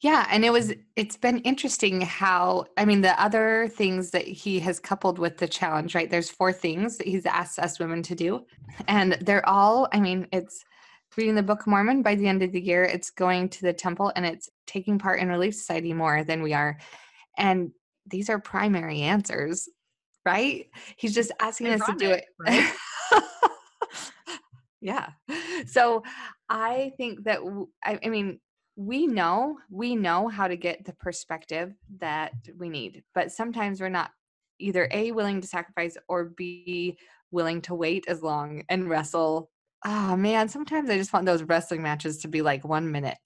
Yeah, 0.00 0.26
and 0.30 0.44
it 0.44 0.50
was 0.50 0.72
it's 0.96 1.16
been 1.16 1.38
interesting 1.40 2.00
how 2.00 2.66
I 2.76 2.84
mean 2.84 3.02
the 3.02 3.20
other 3.22 3.68
things 3.68 4.10
that 4.10 4.26
he 4.26 4.58
has 4.58 4.80
coupled 4.80 5.18
with 5.20 5.38
the 5.38 5.46
challenge, 5.46 5.94
right? 5.94 6.10
There's 6.10 6.28
four 6.28 6.52
things 6.52 6.98
that 6.98 7.06
he's 7.06 7.24
asked 7.24 7.60
us 7.60 7.78
women 7.78 8.02
to 8.02 8.16
do. 8.16 8.44
And 8.88 9.12
they're 9.20 9.48
all, 9.48 9.88
I 9.92 10.00
mean, 10.00 10.26
it's 10.32 10.64
reading 11.16 11.34
the 11.34 11.42
Book 11.42 11.60
of 11.60 11.66
Mormon 11.66 12.02
by 12.02 12.14
the 12.14 12.26
end 12.26 12.42
of 12.42 12.52
the 12.52 12.60
year. 12.60 12.84
It's 12.84 13.10
going 13.10 13.48
to 13.50 13.62
the 13.62 13.72
temple 13.72 14.12
and 14.14 14.24
it's 14.24 14.48
taking 14.66 14.98
part 14.98 15.20
in 15.20 15.28
Relief 15.28 15.54
Society 15.54 15.92
more 15.92 16.24
than 16.24 16.42
we 16.42 16.54
are. 16.54 16.78
And 17.36 17.72
these 18.06 18.30
are 18.30 18.38
primary 18.38 19.02
answers, 19.02 19.68
right? 20.24 20.66
He's 20.96 21.14
just 21.14 21.32
asking 21.40 21.68
us 21.68 21.84
to 21.86 21.94
do 21.94 22.10
it. 22.10 22.24
Right? 22.38 22.72
yeah. 24.80 25.10
so 25.66 26.02
I 26.48 26.92
think 26.96 27.24
that 27.24 27.40
I 27.84 28.08
mean 28.08 28.40
we 28.76 29.06
know 29.06 29.58
we 29.70 29.94
know 29.94 30.28
how 30.28 30.48
to 30.48 30.56
get 30.56 30.84
the 30.84 30.94
perspective 30.94 31.72
that 31.98 32.32
we 32.56 32.68
need, 32.68 33.02
but 33.14 33.30
sometimes 33.32 33.80
we're 33.80 33.88
not 33.88 34.10
either 34.58 34.88
a 34.90 35.12
willing 35.12 35.40
to 35.40 35.46
sacrifice 35.46 35.96
or 36.08 36.32
b 36.36 36.96
willing 37.30 37.60
to 37.62 37.74
wait 37.74 38.04
as 38.08 38.22
long 38.22 38.62
and 38.68 38.88
wrestle. 38.88 39.50
Oh 39.84 40.16
man, 40.16 40.48
sometimes 40.48 40.90
I 40.90 40.96
just 40.96 41.12
want 41.12 41.26
those 41.26 41.42
wrestling 41.42 41.82
matches 41.82 42.18
to 42.18 42.28
be 42.28 42.42
like 42.42 42.64
one 42.64 42.92
minute. 42.92 43.18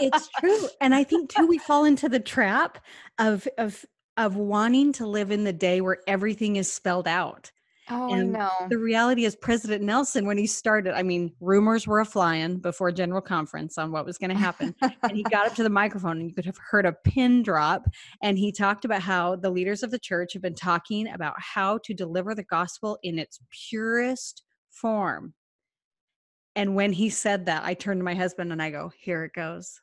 it's 0.00 0.28
true 0.38 0.68
and 0.80 0.94
i 0.94 1.02
think 1.02 1.30
too 1.30 1.46
we 1.46 1.58
fall 1.58 1.84
into 1.84 2.08
the 2.08 2.20
trap 2.20 2.78
of 3.18 3.48
of 3.58 3.84
of 4.16 4.36
wanting 4.36 4.92
to 4.92 5.06
live 5.06 5.30
in 5.30 5.44
the 5.44 5.52
day 5.52 5.80
where 5.80 5.98
everything 6.06 6.56
is 6.56 6.72
spelled 6.72 7.08
out 7.08 7.50
oh, 7.90 8.12
and 8.12 8.32
know. 8.32 8.50
the 8.68 8.78
reality 8.78 9.24
is 9.24 9.34
president 9.36 9.82
nelson 9.82 10.26
when 10.26 10.38
he 10.38 10.46
started 10.46 10.94
i 10.94 11.02
mean 11.02 11.32
rumors 11.40 11.86
were 11.86 12.00
a 12.00 12.04
flying 12.04 12.58
before 12.58 12.92
general 12.92 13.20
conference 13.20 13.78
on 13.78 13.90
what 13.90 14.04
was 14.04 14.18
going 14.18 14.30
to 14.30 14.36
happen 14.36 14.74
and 14.80 15.12
he 15.12 15.22
got 15.24 15.46
up 15.46 15.54
to 15.54 15.62
the 15.62 15.70
microphone 15.70 16.18
and 16.18 16.28
you 16.28 16.34
could 16.34 16.46
have 16.46 16.58
heard 16.70 16.86
a 16.86 16.92
pin 17.04 17.42
drop 17.42 17.84
and 18.22 18.38
he 18.38 18.52
talked 18.52 18.84
about 18.84 19.02
how 19.02 19.36
the 19.36 19.50
leaders 19.50 19.82
of 19.82 19.90
the 19.90 19.98
church 19.98 20.32
have 20.32 20.42
been 20.42 20.54
talking 20.54 21.08
about 21.08 21.34
how 21.38 21.78
to 21.84 21.94
deliver 21.94 22.34
the 22.34 22.44
gospel 22.44 22.98
in 23.02 23.18
its 23.18 23.40
purest 23.50 24.42
form 24.70 25.34
and 26.58 26.74
when 26.74 26.92
he 26.92 27.08
said 27.08 27.46
that, 27.46 27.62
I 27.62 27.72
turned 27.72 28.00
to 28.00 28.04
my 28.04 28.16
husband 28.16 28.50
and 28.50 28.60
I 28.60 28.70
go, 28.70 28.90
Here 28.98 29.22
it 29.22 29.32
goes. 29.32 29.80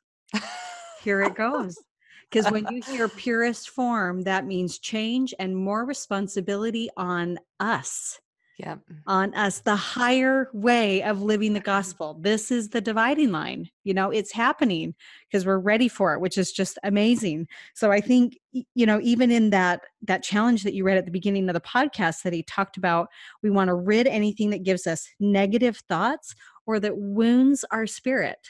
Here 1.02 1.22
it 1.22 1.34
goes. 1.34 1.76
Because 2.32 2.52
when 2.52 2.66
you 2.72 2.82
hear 2.82 3.08
purest 3.08 3.70
form, 3.70 4.24
that 4.24 4.48
means 4.48 4.80
change 4.80 5.34
and 5.38 5.56
more 5.56 5.86
responsibility 5.86 6.90
on 6.98 7.38
us. 7.60 8.20
Yep. 8.58 8.80
On 9.06 9.34
us, 9.36 9.60
the 9.60 9.76
higher 9.76 10.50
way 10.52 11.04
of 11.04 11.22
living 11.22 11.54
the 11.54 11.60
gospel. 11.76 12.18
This 12.20 12.52
is 12.52 12.70
the 12.70 12.82
dividing 12.82 13.32
line. 13.32 13.70
You 13.84 13.94
know, 13.94 14.10
it's 14.10 14.32
happening 14.32 14.96
because 15.30 15.46
we're 15.46 15.60
ready 15.60 15.88
for 15.88 16.14
it, 16.14 16.20
which 16.20 16.38
is 16.38 16.52
just 16.52 16.80
amazing. 16.84 17.48
So 17.76 17.92
I 17.92 18.02
think, 18.02 18.38
you 18.52 18.86
know, 18.86 19.00
even 19.04 19.30
in 19.30 19.52
that 19.52 19.82
that 20.02 20.24
challenge 20.24 20.64
that 20.64 20.74
you 20.74 20.84
read 20.84 20.98
at 20.98 21.06
the 21.06 21.12
beginning 21.12 21.48
of 21.48 21.54
the 21.54 21.62
podcast 21.62 22.24
that 22.24 22.34
he 22.34 22.44
talked 22.44 22.76
about, 22.76 23.10
we 23.44 23.50
want 23.50 23.68
to 23.68 23.76
rid 23.76 24.08
anything 24.08 24.50
that 24.50 24.64
gives 24.64 24.88
us 24.88 25.08
negative 25.20 25.78
thoughts 25.88 26.34
or 26.66 26.80
that 26.80 26.98
wounds 26.98 27.66
our 27.72 27.88
spirit. 27.88 28.50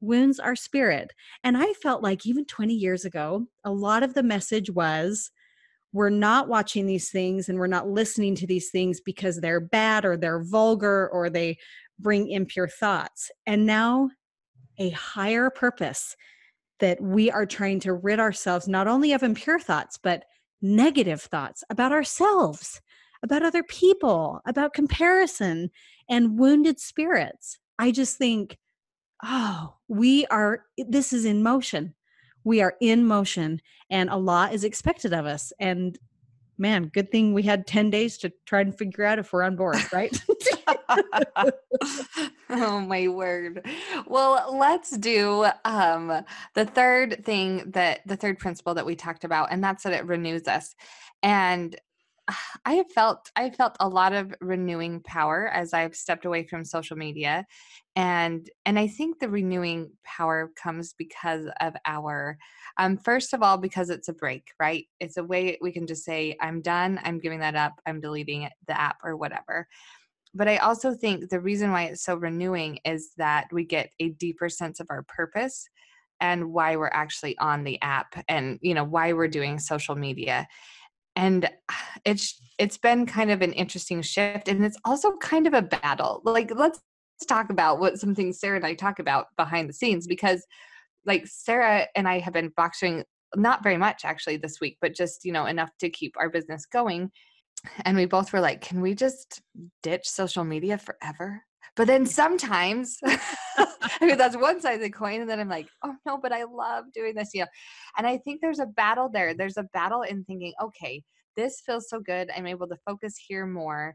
Wounds 0.00 0.38
our 0.38 0.56
spirit. 0.56 1.12
And 1.42 1.56
I 1.56 1.72
felt 1.74 2.02
like 2.02 2.26
even 2.26 2.44
20 2.44 2.74
years 2.74 3.04
ago, 3.04 3.46
a 3.64 3.70
lot 3.70 4.02
of 4.02 4.14
the 4.14 4.22
message 4.22 4.70
was 4.70 5.30
we're 5.92 6.10
not 6.10 6.48
watching 6.48 6.86
these 6.86 7.10
things 7.10 7.48
and 7.48 7.58
we're 7.58 7.66
not 7.66 7.88
listening 7.88 8.34
to 8.36 8.46
these 8.46 8.70
things 8.70 9.00
because 9.00 9.40
they're 9.40 9.60
bad 9.60 10.04
or 10.04 10.16
they're 10.16 10.44
vulgar 10.44 11.08
or 11.08 11.30
they 11.30 11.56
bring 11.98 12.28
impure 12.28 12.68
thoughts. 12.68 13.30
And 13.46 13.64
now 13.64 14.10
a 14.78 14.90
higher 14.90 15.48
purpose 15.48 16.14
that 16.80 17.00
we 17.00 17.30
are 17.30 17.46
trying 17.46 17.80
to 17.80 17.94
rid 17.94 18.20
ourselves 18.20 18.68
not 18.68 18.86
only 18.86 19.12
of 19.12 19.22
impure 19.22 19.58
thoughts, 19.58 19.98
but 20.02 20.24
negative 20.60 21.22
thoughts 21.22 21.64
about 21.70 21.92
ourselves, 21.92 22.80
about 23.22 23.42
other 23.42 23.62
people, 23.62 24.40
about 24.46 24.74
comparison, 24.74 25.70
and 26.08 26.38
wounded 26.38 26.80
spirits. 26.80 27.58
I 27.78 27.90
just 27.90 28.16
think, 28.16 28.58
oh, 29.24 29.74
we 29.88 30.26
are, 30.26 30.64
this 30.76 31.12
is 31.12 31.24
in 31.24 31.42
motion. 31.42 31.94
We 32.44 32.60
are 32.62 32.76
in 32.80 33.06
motion, 33.06 33.60
and 33.90 34.08
a 34.08 34.16
lot 34.16 34.54
is 34.54 34.64
expected 34.64 35.12
of 35.12 35.26
us. 35.26 35.52
And 35.58 35.98
man, 36.58 36.90
good 36.94 37.10
thing 37.10 37.34
we 37.34 37.42
had 37.42 37.66
10 37.66 37.90
days 37.90 38.18
to 38.18 38.32
try 38.46 38.60
and 38.60 38.76
figure 38.76 39.04
out 39.04 39.18
if 39.18 39.32
we're 39.32 39.42
on 39.42 39.56
board, 39.56 39.78
right? 39.92 40.16
oh 42.50 42.80
my 42.80 43.08
word. 43.08 43.66
Well, 44.06 44.56
let's 44.56 44.96
do 44.96 45.46
um 45.64 46.24
the 46.54 46.64
third 46.64 47.24
thing 47.24 47.70
that 47.72 48.00
the 48.06 48.16
third 48.16 48.38
principle 48.38 48.74
that 48.74 48.86
we 48.86 48.94
talked 48.96 49.24
about 49.24 49.48
and 49.50 49.62
that's 49.62 49.82
that 49.82 49.92
it 49.92 50.06
renews 50.06 50.48
us. 50.48 50.74
And 51.22 51.76
I 52.64 52.74
have 52.74 52.90
felt 52.92 53.30
I 53.36 53.50
felt 53.50 53.76
a 53.80 53.88
lot 53.88 54.12
of 54.12 54.34
renewing 54.40 55.00
power 55.00 55.48
as 55.48 55.72
I've 55.72 55.94
stepped 55.94 56.24
away 56.24 56.44
from 56.44 56.64
social 56.64 56.96
media 56.96 57.46
and 57.94 58.48
and 58.64 58.78
I 58.78 58.86
think 58.88 59.18
the 59.18 59.28
renewing 59.28 59.90
power 60.04 60.50
comes 60.60 60.94
because 60.96 61.46
of 61.60 61.74
our 61.86 62.38
um 62.78 62.96
first 62.96 63.32
of 63.32 63.42
all 63.42 63.58
because 63.58 63.90
it's 63.90 64.08
a 64.08 64.12
break, 64.12 64.48
right? 64.60 64.86
It's 65.00 65.16
a 65.16 65.24
way 65.24 65.58
we 65.60 65.72
can 65.72 65.86
just 65.86 66.04
say 66.04 66.36
I'm 66.40 66.60
done, 66.62 67.00
I'm 67.04 67.18
giving 67.18 67.40
that 67.40 67.56
up, 67.56 67.74
I'm 67.86 68.00
deleting 68.00 68.42
it, 68.42 68.52
the 68.66 68.78
app 68.78 68.98
or 69.04 69.16
whatever. 69.16 69.68
But 70.34 70.48
I 70.48 70.58
also 70.58 70.94
think 70.94 71.30
the 71.30 71.40
reason 71.40 71.72
why 71.72 71.84
it's 71.84 72.04
so 72.04 72.16
renewing 72.16 72.78
is 72.84 73.12
that 73.16 73.46
we 73.52 73.64
get 73.64 73.90
a 74.00 74.10
deeper 74.10 74.48
sense 74.48 74.80
of 74.80 74.86
our 74.90 75.02
purpose 75.04 75.68
and 76.20 76.52
why 76.52 76.76
we're 76.76 76.88
actually 76.88 77.36
on 77.38 77.64
the 77.64 77.80
app 77.82 78.22
and 78.28 78.58
you 78.62 78.74
know 78.74 78.84
why 78.84 79.12
we're 79.12 79.28
doing 79.28 79.58
social 79.58 79.94
media 79.94 80.46
and 81.16 81.50
it's 82.04 82.40
it's 82.58 82.78
been 82.78 83.06
kind 83.06 83.30
of 83.30 83.42
an 83.42 83.52
interesting 83.52 84.00
shift 84.02 84.48
and 84.48 84.64
it's 84.64 84.78
also 84.84 85.16
kind 85.18 85.46
of 85.46 85.54
a 85.54 85.62
battle. 85.62 86.22
Like 86.24 86.52
let's 86.54 86.80
talk 87.28 87.50
about 87.50 87.80
what 87.80 87.98
some 87.98 88.14
things 88.14 88.38
sarah 88.38 88.56
and 88.56 88.66
i 88.66 88.74
talk 88.74 88.98
about 88.98 89.28
behind 89.38 89.70
the 89.70 89.72
scenes 89.72 90.06
because 90.06 90.46
like 91.06 91.26
sarah 91.26 91.86
and 91.96 92.06
i 92.06 92.18
have 92.18 92.34
been 92.34 92.52
boxing 92.58 93.02
not 93.34 93.62
very 93.62 93.76
much 93.76 94.04
actually 94.04 94.36
this 94.36 94.60
week 94.60 94.78
but 94.80 94.94
just 94.94 95.24
you 95.24 95.32
know 95.32 95.46
enough 95.46 95.70
to 95.78 95.90
keep 95.90 96.14
our 96.18 96.30
business 96.30 96.66
going. 96.66 97.10
And 97.84 97.96
we 97.96 98.04
both 98.04 98.32
were 98.32 98.40
like 98.40 98.60
can 98.60 98.80
we 98.80 98.94
just 98.94 99.42
ditch 99.82 100.08
social 100.08 100.44
media 100.44 100.78
forever? 100.78 101.42
But 101.74 101.88
then 101.88 102.06
sometimes 102.06 102.98
I 104.00 104.06
mean, 104.06 104.18
that's 104.18 104.36
one 104.36 104.60
side 104.60 104.74
of 104.74 104.80
the 104.80 104.90
coin 104.90 105.20
and 105.20 105.30
then 105.30 105.40
i'm 105.40 105.48
like 105.48 105.68
oh 105.84 105.94
no 106.06 106.18
but 106.18 106.32
i 106.32 106.44
love 106.44 106.84
doing 106.94 107.14
this 107.14 107.30
you 107.34 107.40
know? 107.40 107.46
And 107.98 108.06
i 108.06 108.16
think 108.18 108.40
there's 108.40 108.58
a 108.58 108.66
battle 108.66 109.08
there. 109.08 109.34
There's 109.34 109.56
a 109.56 109.68
battle 109.72 110.02
in 110.02 110.24
thinking 110.24 110.52
okay 110.62 111.02
this 111.36 111.60
feels 111.64 111.88
so 111.88 112.00
good. 112.00 112.30
I'm 112.34 112.46
able 112.46 112.66
to 112.66 112.78
focus 112.84 113.14
here 113.28 113.46
more. 113.46 113.94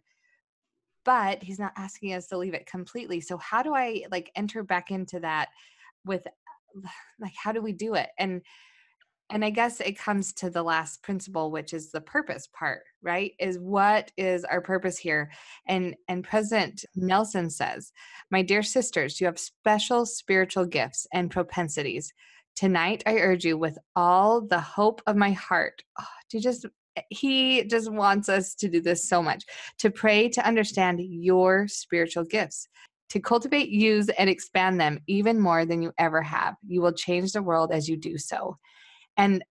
But 1.03 1.41
he's 1.41 1.59
not 1.59 1.73
asking 1.75 2.13
us 2.13 2.27
to 2.27 2.37
leave 2.37 2.53
it 2.53 2.67
completely. 2.67 3.21
So 3.21 3.37
how 3.37 3.63
do 3.63 3.73
i 3.73 4.03
like 4.11 4.31
enter 4.35 4.63
back 4.63 4.91
into 4.91 5.19
that 5.21 5.49
with 6.05 6.25
like 7.19 7.33
how 7.35 7.51
do 7.51 7.61
we 7.61 7.73
do 7.73 7.95
it? 7.95 8.09
And 8.19 8.41
and 9.31 9.43
i 9.43 9.49
guess 9.49 9.79
it 9.79 9.97
comes 9.97 10.33
to 10.33 10.49
the 10.49 10.61
last 10.61 11.01
principle 11.01 11.51
which 11.51 11.73
is 11.73 11.91
the 11.91 12.01
purpose 12.01 12.47
part 12.53 12.81
right 13.01 13.33
is 13.39 13.57
what 13.57 14.11
is 14.17 14.43
our 14.45 14.61
purpose 14.61 14.97
here 14.97 15.31
and 15.67 15.95
and 16.07 16.23
president 16.23 16.85
nelson 16.95 17.49
says 17.49 17.91
my 18.29 18.41
dear 18.41 18.61
sisters 18.61 19.19
you 19.19 19.25
have 19.25 19.39
special 19.39 20.05
spiritual 20.05 20.65
gifts 20.65 21.07
and 21.13 21.31
propensities 21.31 22.13
tonight 22.55 23.01
i 23.05 23.15
urge 23.15 23.45
you 23.45 23.57
with 23.57 23.77
all 23.95 24.41
the 24.41 24.59
hope 24.59 25.01
of 25.07 25.15
my 25.15 25.31
heart 25.31 25.81
oh, 25.99 26.05
to 26.29 26.39
just 26.39 26.65
eh, 26.97 27.01
he 27.09 27.63
just 27.63 27.91
wants 27.91 28.29
us 28.29 28.53
to 28.53 28.67
do 28.67 28.81
this 28.81 29.07
so 29.07 29.23
much 29.23 29.43
to 29.79 29.89
pray 29.89 30.27
to 30.27 30.45
understand 30.45 30.99
your 31.01 31.67
spiritual 31.67 32.23
gifts 32.23 32.67
to 33.09 33.19
cultivate, 33.19 33.67
use, 33.67 34.07
and 34.07 34.29
expand 34.29 34.79
them 34.79 34.97
even 35.05 35.37
more 35.37 35.65
than 35.65 35.81
you 35.81 35.91
ever 35.97 36.21
have. 36.21 36.55
You 36.65 36.81
will 36.81 36.93
change 36.93 37.33
the 37.33 37.43
world 37.43 37.73
as 37.73 37.89
you 37.89 37.97
do 37.97 38.17
so. 38.17 38.57
And 39.17 39.43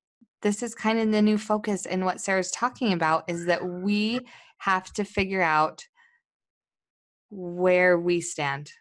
this 0.42 0.62
is 0.62 0.74
kind 0.74 0.98
of 0.98 1.12
the 1.12 1.22
new 1.22 1.38
focus 1.38 1.86
in 1.86 2.04
what 2.04 2.20
Sarah's 2.20 2.50
talking 2.50 2.92
about 2.92 3.24
is 3.28 3.46
that 3.46 3.64
we 3.64 4.20
have 4.58 4.92
to 4.94 5.04
figure 5.04 5.42
out 5.42 5.86
where 7.30 7.98
we 7.98 8.20
stand, 8.20 8.72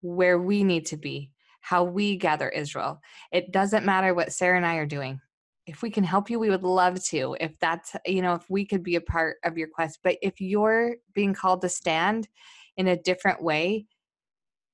where 0.00 0.38
we 0.38 0.64
need 0.64 0.86
to 0.86 0.96
be, 0.96 1.30
how 1.60 1.84
we 1.84 2.16
gather 2.16 2.48
Israel. 2.48 3.00
It 3.32 3.52
doesn't 3.52 3.84
matter 3.84 4.14
what 4.14 4.32
Sarah 4.32 4.56
and 4.56 4.66
I 4.66 4.76
are 4.76 4.86
doing. 4.86 5.20
If 5.66 5.82
we 5.82 5.90
can 5.90 6.04
help 6.04 6.30
you, 6.30 6.38
we 6.38 6.50
would 6.50 6.64
love 6.64 7.02
to. 7.04 7.36
If 7.40 7.58
that's, 7.60 7.94
you 8.06 8.22
know, 8.22 8.34
if 8.34 8.48
we 8.48 8.64
could 8.64 8.82
be 8.82 8.96
a 8.96 9.00
part 9.00 9.36
of 9.44 9.58
your 9.58 9.68
quest. 9.68 10.00
But 10.02 10.16
if 10.22 10.40
you're 10.40 10.96
being 11.14 11.34
called 11.34 11.60
to 11.62 11.68
stand 11.68 12.28
in 12.76 12.88
a 12.88 12.96
different 12.96 13.42
way, 13.42 13.86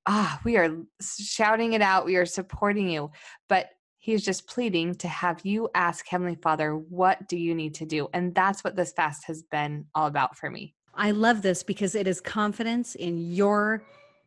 ah, 0.07 0.41
we 0.45 0.57
are 0.57 0.71
shouting 1.03 1.73
it 1.73 1.83
out. 1.83 2.07
We 2.07 2.17
are 2.17 2.27
supporting 2.27 2.89
you. 2.89 3.11
But 3.49 3.67
he 4.07 4.15
is 4.15 4.25
just 4.25 4.47
pleading 4.47 4.95
to 4.95 5.09
have 5.09 5.45
you 5.45 5.69
ask 5.75 6.07
Heavenly 6.07 6.37
Father, 6.37 6.77
what 6.77 7.27
do 7.27 7.37
you 7.37 7.57
need 7.57 7.75
to 7.75 7.85
do? 7.85 8.07
And 8.15 8.33
that's 8.37 8.63
what 8.63 8.77
this 8.77 8.93
fast 8.93 9.25
has 9.25 9.43
been 9.43 9.85
all 9.97 10.07
about 10.07 10.37
for 10.37 10.49
me. 10.49 10.77
I 10.95 11.11
love 11.11 11.43
this 11.43 11.65
because 11.65 11.97
it 11.97 12.07
is 12.07 12.21
confidence 12.21 12.95
in 12.95 13.19
your 13.33 13.83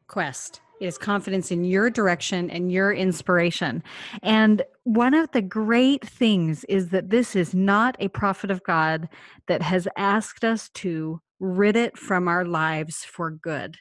quest. 0.08 0.60
It 0.82 0.88
is 0.88 0.98
confidence 0.98 1.50
in 1.50 1.64
your 1.64 1.90
direction 1.90 2.50
and 2.50 2.70
your 2.70 2.92
inspiration. 2.92 3.82
And 4.22 4.64
one 4.84 5.14
of 5.14 5.32
the 5.32 5.42
great 5.42 6.06
things 6.06 6.66
is 6.66 6.90
that 6.90 7.10
this 7.10 7.34
is 7.34 7.54
not 7.54 7.96
a 8.00 8.10
prophet 8.10 8.52
of 8.52 8.62
God 8.64 9.08
that 9.48 9.62
has 9.62 9.88
asked 9.96 10.44
us 10.44 10.68
to 10.74 11.22
rid 11.40 11.78
it 11.78 11.98
from 11.98 12.28
our 12.28 12.44
lives 12.44 13.06
for 13.06 13.32
good. 13.32 13.78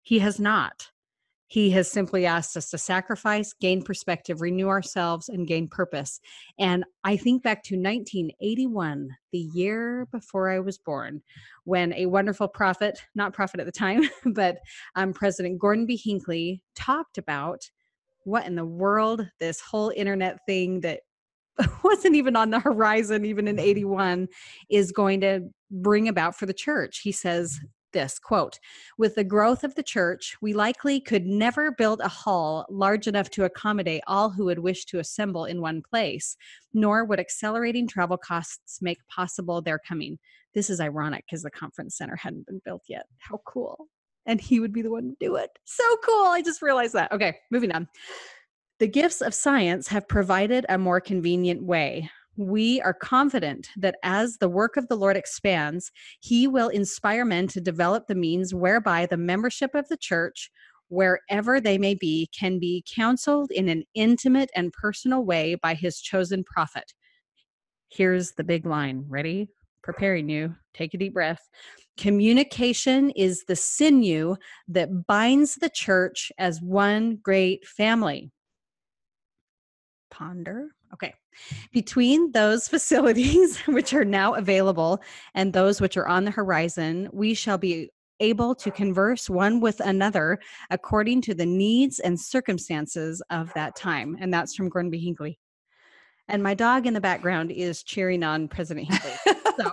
He 0.00 0.20
has 0.20 0.40
not. 0.40 0.88
He 1.48 1.70
has 1.70 1.90
simply 1.90 2.26
asked 2.26 2.56
us 2.56 2.70
to 2.70 2.78
sacrifice, 2.78 3.52
gain 3.52 3.82
perspective, 3.82 4.40
renew 4.40 4.68
ourselves, 4.68 5.28
and 5.28 5.46
gain 5.46 5.68
purpose. 5.68 6.20
And 6.58 6.84
I 7.04 7.16
think 7.16 7.42
back 7.42 7.62
to 7.64 7.76
1981, 7.76 9.10
the 9.32 9.38
year 9.38 10.08
before 10.10 10.50
I 10.50 10.58
was 10.58 10.78
born, 10.78 11.22
when 11.64 11.92
a 11.92 12.06
wonderful 12.06 12.48
prophet, 12.48 13.00
not 13.14 13.32
prophet 13.32 13.60
at 13.60 13.66
the 13.66 13.72
time, 13.72 14.02
but 14.26 14.58
um, 14.96 15.12
President 15.12 15.60
Gordon 15.60 15.86
B. 15.86 15.96
Hinckley 15.96 16.62
talked 16.74 17.16
about 17.16 17.70
what 18.24 18.46
in 18.46 18.56
the 18.56 18.64
world 18.64 19.28
this 19.38 19.60
whole 19.60 19.92
internet 19.94 20.40
thing 20.46 20.80
that 20.80 21.00
wasn't 21.84 22.16
even 22.16 22.34
on 22.36 22.50
the 22.50 22.58
horizon 22.58 23.24
even 23.24 23.48
in 23.48 23.58
81 23.58 24.28
is 24.68 24.92
going 24.92 25.20
to 25.20 25.40
bring 25.70 26.08
about 26.08 26.36
for 26.36 26.44
the 26.44 26.52
church. 26.52 27.00
He 27.02 27.12
says 27.12 27.60
this 27.96 28.18
quote 28.18 28.60
with 28.98 29.14
the 29.14 29.24
growth 29.24 29.64
of 29.64 29.74
the 29.74 29.82
church 29.82 30.36
we 30.42 30.52
likely 30.52 31.00
could 31.00 31.24
never 31.24 31.70
build 31.70 31.98
a 32.00 32.08
hall 32.08 32.66
large 32.68 33.06
enough 33.06 33.30
to 33.30 33.44
accommodate 33.44 34.02
all 34.06 34.28
who 34.28 34.44
would 34.44 34.58
wish 34.58 34.84
to 34.84 34.98
assemble 34.98 35.46
in 35.46 35.62
one 35.62 35.80
place 35.80 36.36
nor 36.74 37.06
would 37.06 37.18
accelerating 37.18 37.88
travel 37.88 38.18
costs 38.18 38.82
make 38.82 38.98
possible 39.08 39.62
their 39.62 39.78
coming. 39.78 40.18
This 40.52 40.68
is 40.68 40.78
ironic 40.78 41.24
because 41.26 41.42
the 41.42 41.50
conference 41.50 41.96
center 41.96 42.16
hadn't 42.16 42.46
been 42.46 42.60
built 42.66 42.82
yet. 42.86 43.06
How 43.16 43.40
cool. 43.46 43.88
And 44.26 44.42
he 44.42 44.60
would 44.60 44.74
be 44.74 44.82
the 44.82 44.90
one 44.90 45.08
to 45.08 45.16
do 45.18 45.36
it. 45.36 45.48
So 45.64 45.84
cool! 46.04 46.26
I 46.26 46.42
just 46.42 46.60
realized 46.60 46.92
that. 46.92 47.12
Okay 47.12 47.38
moving 47.50 47.72
on. 47.72 47.88
The 48.78 48.88
gifts 48.88 49.22
of 49.22 49.32
science 49.32 49.88
have 49.88 50.06
provided 50.06 50.66
a 50.68 50.76
more 50.76 51.00
convenient 51.00 51.62
way 51.62 52.10
we 52.36 52.80
are 52.82 52.94
confident 52.94 53.68
that 53.76 53.96
as 54.02 54.36
the 54.36 54.48
work 54.48 54.76
of 54.76 54.88
the 54.88 54.96
Lord 54.96 55.16
expands, 55.16 55.90
He 56.20 56.46
will 56.46 56.68
inspire 56.68 57.24
men 57.24 57.48
to 57.48 57.60
develop 57.60 58.06
the 58.06 58.14
means 58.14 58.54
whereby 58.54 59.06
the 59.06 59.16
membership 59.16 59.74
of 59.74 59.88
the 59.88 59.96
church, 59.96 60.50
wherever 60.88 61.60
they 61.60 61.78
may 61.78 61.94
be, 61.94 62.28
can 62.38 62.58
be 62.58 62.84
counseled 62.94 63.50
in 63.50 63.68
an 63.68 63.84
intimate 63.94 64.50
and 64.54 64.72
personal 64.72 65.24
way 65.24 65.54
by 65.56 65.74
His 65.74 66.00
chosen 66.00 66.44
prophet. 66.44 66.92
Here's 67.88 68.32
the 68.32 68.44
big 68.44 68.66
line. 68.66 69.04
Ready? 69.08 69.48
Preparing 69.82 70.28
you. 70.28 70.54
Take 70.74 70.94
a 70.94 70.98
deep 70.98 71.14
breath. 71.14 71.48
Communication 71.96 73.10
is 73.10 73.44
the 73.46 73.56
sinew 73.56 74.36
that 74.68 75.06
binds 75.06 75.54
the 75.54 75.70
church 75.70 76.30
as 76.38 76.60
one 76.60 77.16
great 77.22 77.66
family. 77.66 78.30
Ponder. 80.10 80.68
Okay. 80.96 81.14
Between 81.72 82.32
those 82.32 82.68
facilities, 82.74 83.58
which 83.66 83.92
are 83.94 84.04
now 84.04 84.34
available, 84.34 85.00
and 85.34 85.52
those 85.52 85.80
which 85.80 85.96
are 85.96 86.08
on 86.08 86.24
the 86.24 86.30
horizon, 86.30 87.08
we 87.12 87.34
shall 87.34 87.58
be 87.58 87.90
able 88.20 88.54
to 88.54 88.70
converse 88.70 89.28
one 89.28 89.60
with 89.60 89.78
another 89.80 90.38
according 90.70 91.20
to 91.20 91.34
the 91.34 91.44
needs 91.44 91.98
and 92.00 92.18
circumstances 92.18 93.22
of 93.30 93.52
that 93.54 93.76
time. 93.76 94.16
And 94.20 94.32
that's 94.32 94.54
from 94.54 94.70
Gordon 94.70 94.90
B. 94.90 94.98
Hinckley. 94.98 95.38
And 96.28 96.42
my 96.42 96.54
dog 96.54 96.86
in 96.86 96.94
the 96.94 97.00
background 97.00 97.52
is 97.52 97.82
cheering 97.82 98.22
on 98.22 98.48
President 98.48 98.88
Hinckley. 98.90 99.34
so. 99.56 99.70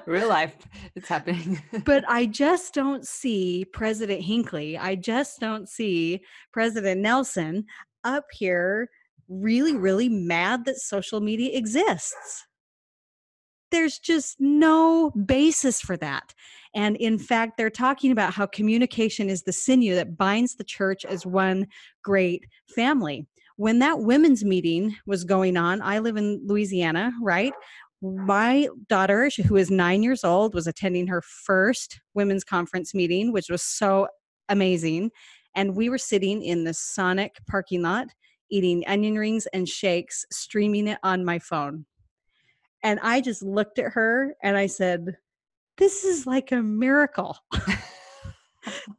Real 0.06 0.28
life, 0.28 0.56
it's 0.94 1.08
happening. 1.08 1.62
but 1.84 2.04
I 2.08 2.26
just 2.26 2.74
don't 2.74 3.06
see 3.06 3.64
President 3.64 4.22
Hinckley. 4.22 4.76
I 4.76 4.96
just 4.96 5.40
don't 5.40 5.68
see 5.68 6.22
President 6.52 7.00
Nelson 7.00 7.66
up 8.02 8.24
here 8.32 8.90
really, 9.28 9.76
really 9.76 10.08
mad 10.08 10.64
that 10.64 10.76
social 10.76 11.20
media 11.20 11.56
exists. 11.56 12.46
There's 13.70 13.98
just 13.98 14.36
no 14.38 15.10
basis 15.10 15.80
for 15.80 15.96
that. 15.96 16.34
And 16.74 16.96
in 16.96 17.18
mm. 17.18 17.22
fact, 17.22 17.56
they're 17.56 17.70
talking 17.70 18.12
about 18.12 18.34
how 18.34 18.46
communication 18.46 19.28
is 19.28 19.42
the 19.42 19.52
sinew 19.52 19.94
that 19.94 20.16
binds 20.16 20.54
the 20.54 20.64
church 20.64 21.04
as 21.04 21.26
one 21.26 21.66
great 22.02 22.44
family. 22.74 23.26
When 23.56 23.78
that 23.80 24.00
women's 24.00 24.44
meeting 24.44 24.96
was 25.06 25.24
going 25.24 25.56
on, 25.56 25.80
I 25.82 26.00
live 26.00 26.16
in 26.16 26.40
Louisiana, 26.44 27.12
right? 27.22 27.52
my 28.04 28.68
daughter, 28.88 29.30
who 29.46 29.56
is 29.56 29.70
nine 29.70 30.02
years 30.02 30.24
old, 30.24 30.54
was 30.54 30.66
attending 30.66 31.06
her 31.06 31.22
first 31.22 32.00
women's 32.12 32.44
conference 32.44 32.94
meeting, 32.94 33.32
which 33.32 33.48
was 33.48 33.62
so 33.62 34.08
amazing. 34.48 35.10
And 35.54 35.74
we 35.74 35.88
were 35.88 35.98
sitting 35.98 36.42
in 36.42 36.64
the 36.64 36.74
Sonic 36.74 37.36
parking 37.48 37.82
lot 37.82 38.08
eating 38.50 38.84
onion 38.86 39.16
rings 39.16 39.46
and 39.52 39.68
shakes, 39.68 40.24
streaming 40.30 40.88
it 40.88 40.98
on 41.02 41.24
my 41.24 41.38
phone. 41.38 41.86
And 42.82 43.00
I 43.02 43.20
just 43.20 43.42
looked 43.42 43.78
at 43.78 43.92
her 43.92 44.34
and 44.42 44.56
I 44.56 44.66
said, 44.66 45.16
This 45.78 46.04
is 46.04 46.26
like 46.26 46.52
a 46.52 46.62
miracle. 46.62 47.36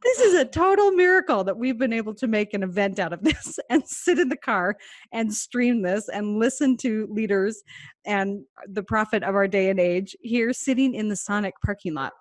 this 0.02 0.20
is 0.20 0.34
a 0.34 0.44
total 0.44 0.90
miracle 0.90 1.44
that 1.44 1.56
we've 1.56 1.78
been 1.78 1.92
able 1.92 2.14
to 2.14 2.26
make 2.26 2.54
an 2.54 2.62
event 2.62 2.98
out 2.98 3.12
of 3.12 3.22
this 3.22 3.58
and 3.70 3.86
sit 3.86 4.18
in 4.18 4.28
the 4.28 4.36
car 4.36 4.76
and 5.12 5.32
stream 5.32 5.82
this 5.82 6.08
and 6.08 6.38
listen 6.38 6.76
to 6.78 7.06
leaders 7.10 7.62
and 8.04 8.44
the 8.68 8.82
prophet 8.82 9.22
of 9.22 9.34
our 9.34 9.48
day 9.48 9.70
and 9.70 9.80
age 9.80 10.16
here 10.20 10.52
sitting 10.52 10.94
in 10.94 11.08
the 11.08 11.16
Sonic 11.16 11.54
parking 11.64 11.94
lot. 11.94 12.12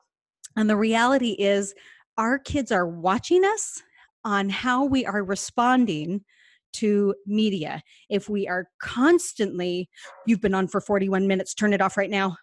And 0.55 0.69
the 0.69 0.77
reality 0.77 1.31
is, 1.31 1.73
our 2.17 2.39
kids 2.39 2.71
are 2.71 2.88
watching 2.88 3.43
us 3.43 3.83
on 4.23 4.49
how 4.49 4.85
we 4.85 5.05
are 5.05 5.23
responding 5.23 6.23
to 6.75 7.15
media. 7.25 7.81
If 8.09 8.29
we 8.29 8.47
are 8.47 8.67
constantly, 8.79 9.89
you've 10.25 10.41
been 10.41 10.53
on 10.53 10.67
for 10.67 10.81
41 10.81 11.27
minutes, 11.27 11.53
turn 11.53 11.73
it 11.73 11.81
off 11.81 11.97
right 11.97 12.09
now. 12.09 12.38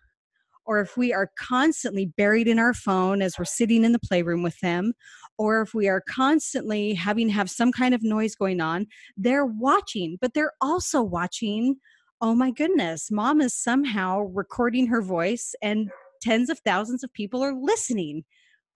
Or 0.64 0.80
if 0.80 0.96
we 0.96 1.12
are 1.12 1.30
constantly 1.36 2.06
buried 2.06 2.46
in 2.46 2.58
our 2.58 2.72
phone 2.72 3.20
as 3.20 3.36
we're 3.38 3.44
sitting 3.44 3.84
in 3.84 3.92
the 3.92 3.98
playroom 3.98 4.42
with 4.42 4.58
them, 4.60 4.92
or 5.36 5.60
if 5.60 5.74
we 5.74 5.88
are 5.88 6.02
constantly 6.08 6.94
having 6.94 7.26
to 7.28 7.32
have 7.32 7.50
some 7.50 7.72
kind 7.72 7.94
of 7.94 8.02
noise 8.02 8.34
going 8.36 8.60
on, 8.60 8.86
they're 9.16 9.46
watching, 9.46 10.18
but 10.20 10.34
they're 10.34 10.52
also 10.60 11.02
watching, 11.02 11.76
oh 12.20 12.34
my 12.34 12.52
goodness, 12.52 13.10
mom 13.10 13.40
is 13.40 13.54
somehow 13.54 14.20
recording 14.20 14.86
her 14.86 15.02
voice 15.02 15.54
and 15.62 15.90
tens 16.20 16.48
of 16.48 16.60
thousands 16.60 17.02
of 17.02 17.12
people 17.12 17.42
are 17.42 17.54
listening 17.54 18.22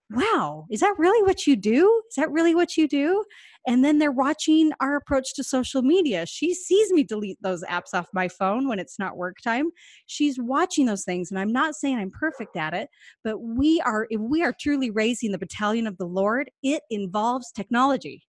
wow, 0.09 0.65
is 0.69 0.79
that 0.79 0.95
really 0.97 1.21
what 1.23 1.45
you 1.45 1.55
do? 1.55 2.01
Is 2.09 2.15
that 2.15 2.31
really 2.31 2.55
what 2.55 2.77
you 2.77 2.87
do? 2.87 3.23
And 3.67 3.83
then 3.83 3.97
they're 3.97 4.11
watching 4.11 4.71
our 4.79 4.95
approach 4.95 5.33
to 5.35 5.43
social 5.43 5.81
media. 5.81 6.25
She 6.25 6.53
sees 6.53 6.91
me 6.91 7.03
delete 7.03 7.37
those 7.41 7.63
apps 7.63 7.93
off 7.93 8.07
my 8.13 8.29
phone 8.29 8.69
when 8.69 8.79
it's 8.79 8.97
not 8.97 9.17
work 9.17 9.37
time. 9.43 9.69
She's 10.05 10.39
watching 10.39 10.85
those 10.85 11.03
things. 11.03 11.29
And 11.29 11.39
I'm 11.39 11.51
not 11.51 11.75
saying 11.75 11.97
I'm 11.97 12.11
perfect 12.11 12.55
at 12.55 12.73
it, 12.73 12.89
but 13.23 13.39
we 13.39 13.81
are, 13.81 14.07
if 14.09 14.21
we 14.21 14.43
are 14.43 14.53
truly 14.57 14.91
raising 14.91 15.33
the 15.33 15.37
battalion 15.37 15.87
of 15.87 15.97
the 15.97 16.05
Lord, 16.05 16.49
it 16.63 16.83
involves 16.89 17.51
technology, 17.51 18.23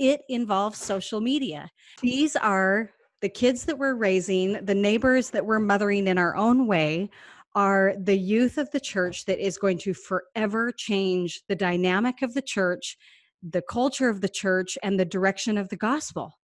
it 0.00 0.22
involves 0.28 0.78
social 0.78 1.20
media. 1.20 1.70
These 2.02 2.34
are 2.34 2.90
the 3.20 3.28
kids 3.28 3.64
that 3.64 3.78
we're 3.78 3.94
raising, 3.94 4.64
the 4.64 4.74
neighbors 4.74 5.30
that 5.30 5.46
we're 5.46 5.58
mothering 5.58 6.06
in 6.06 6.18
our 6.18 6.36
own 6.36 6.66
way 6.66 7.10
are 7.58 7.92
the 7.98 8.16
youth 8.16 8.56
of 8.56 8.70
the 8.70 8.78
church 8.78 9.24
that 9.24 9.44
is 9.44 9.58
going 9.58 9.76
to 9.76 9.92
forever 9.92 10.70
change 10.70 11.42
the 11.48 11.56
dynamic 11.56 12.22
of 12.22 12.32
the 12.32 12.40
church, 12.40 12.96
the 13.42 13.60
culture 13.60 14.08
of 14.08 14.20
the 14.20 14.28
church, 14.28 14.78
and 14.84 14.96
the 14.96 15.04
direction 15.04 15.58
of 15.58 15.68
the 15.68 15.76
gospel. 15.76 16.38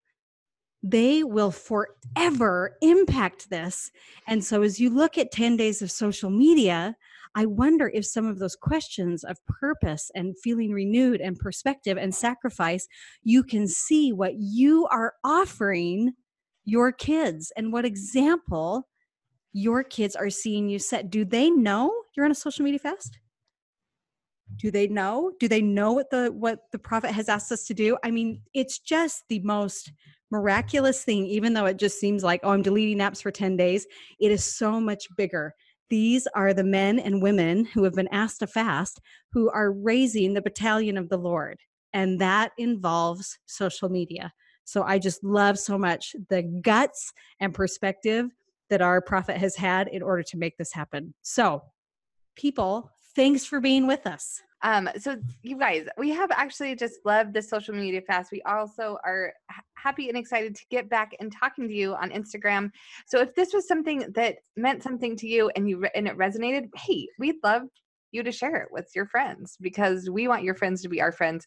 They 0.83 1.23
will 1.23 1.51
forever 1.51 2.79
impact 2.81 3.51
this. 3.51 3.91
And 4.27 4.43
so, 4.43 4.63
as 4.63 4.81
you 4.81 4.89
look 4.89 5.19
at 5.19 5.31
10 5.31 5.59
days 5.59 5.83
of 5.83 5.91
social 5.91 6.31
media, 6.31 6.97
I 7.35 7.45
wonder 7.45 7.91
if 7.93 8.07
some 8.07 8.25
of 8.25 8.39
those 8.39 8.57
questions 8.57 9.23
of 9.23 9.37
purpose 9.45 10.11
and 10.15 10.35
feeling 10.43 10.73
renewed 10.73 11.21
and 11.21 11.39
perspective 11.39 11.99
and 11.99 12.15
sacrifice, 12.15 12.89
you 13.23 13.45
can 13.45 13.69
see 13.69 14.15
what 14.15 14.37
you 14.39 14.87
are 14.87 15.13
offering 15.23 16.15
your 16.65 16.91
kids 16.91 17.53
and 17.55 17.71
what 17.71 17.85
example 17.85 18.89
your 19.53 19.83
kids 19.83 20.17
are 20.17 20.31
seeing 20.31 20.69
you 20.69 20.79
set 20.79 21.11
do 21.11 21.25
they 21.25 21.51
know 21.51 21.93
you're 22.17 22.25
on 22.25 22.33
a 22.33 22.35
social 22.35 22.65
media 22.65 22.79
fast? 22.79 23.19
Do 24.57 24.71
they 24.71 24.87
know? 24.87 25.33
Do 25.41 25.49
they 25.49 25.63
know 25.63 25.93
what 25.93 26.11
the 26.11 26.29
what 26.29 26.71
the 26.73 26.79
prophet 26.79 27.11
has 27.13 27.29
asked 27.29 27.53
us 27.53 27.65
to 27.65 27.75
do? 27.75 27.97
I 28.05 28.11
mean 28.11 28.43
it's 28.55 28.79
just 28.79 29.25
the 29.29 29.41
most 29.41 29.93
miraculous 30.31 31.05
thing 31.05 31.27
even 31.27 31.53
though 31.53 31.67
it 31.67 31.77
just 31.77 32.01
seems 32.01 32.25
like 32.25 32.41
oh 32.43 32.53
i'm 32.53 32.63
deleting 32.63 32.99
apps 32.99 33.23
for 33.23 33.31
10 33.31 33.57
days. 33.57 33.87
It 34.21 34.31
is 34.31 34.45
so 34.45 34.81
much 34.81 35.07
bigger. 35.17 35.55
These 35.91 36.27
are 36.35 36.55
the 36.55 36.65
men 36.65 36.99
and 36.99 37.23
women 37.23 37.67
who 37.67 37.85
have 37.85 37.93
been 37.93 38.09
asked 38.09 38.41
to 38.41 38.47
fast 38.47 39.01
who 39.33 39.51
are 39.51 39.73
raising 39.73 40.33
the 40.33 40.43
battalion 40.43 40.97
of 40.97 41.09
the 41.11 41.19
lord 41.19 41.59
and 41.93 42.19
that 42.21 42.53
involves 42.57 43.39
social 43.47 43.91
media. 43.91 44.33
So 44.65 44.83
i 44.83 44.99
just 44.99 45.23
love 45.23 45.59
so 45.59 45.77
much 45.77 46.17
the 46.31 46.43
guts 46.63 47.13
and 47.41 47.53
perspective 47.53 48.31
that 48.73 48.81
our 48.81 49.03
prophet 49.03 49.37
has 49.37 49.55
had 49.55 49.87
in 49.89 50.03
order 50.03 50.23
to 50.23 50.39
make 50.39 50.57
this 50.57 50.73
happen. 50.73 51.13
So, 51.21 51.63
people, 52.37 52.91
thanks 53.15 53.45
for 53.45 53.61
being 53.61 53.87
with 53.87 54.07
us. 54.07 54.41
Um, 54.63 54.89
so 54.97 55.17
you 55.43 55.59
guys, 55.59 55.87
we 55.99 56.09
have 56.13 56.31
actually 56.31 56.75
just 56.75 57.01
loved 57.05 57.35
the 57.35 57.43
social 57.43 57.75
media 57.75 58.01
fast. 58.01 58.33
We 58.33 58.41
also 58.43 58.97
are 59.05 59.35
happy 59.75 60.09
and 60.09 60.17
excited 60.17 60.55
to 60.55 60.63
get 60.71 60.89
back 60.89 61.13
and 61.21 61.31
talking 61.31 61.69
to 61.69 61.75
you 61.75 61.95
on 61.95 62.09
Instagram. 62.13 62.71
So 63.07 63.21
if 63.21 63.35
this 63.35 63.53
was 63.53 63.69
something 63.69 64.11
that 64.15 64.37
meant 64.57 64.83
something 64.83 65.17
to 65.19 65.29
you 65.29 65.51
and 65.55 65.69
you 65.69 65.81
re- 65.81 65.91
and 65.95 66.09
it 66.09 66.17
resonated, 66.17 66.71
hey, 66.75 67.09
we'd 67.19 67.37
love 67.45 67.65
you 68.11 68.23
to 68.23 68.33
share 68.33 68.57
it 68.57 68.69
with 68.71 68.89
your 68.95 69.05
friends 69.05 69.59
because 69.61 70.09
we 70.09 70.29
want 70.29 70.45
your 70.45 70.55
friends 70.55 70.81
to 70.81 70.89
be 70.89 71.03
our 71.03 71.13
friends. 71.13 71.47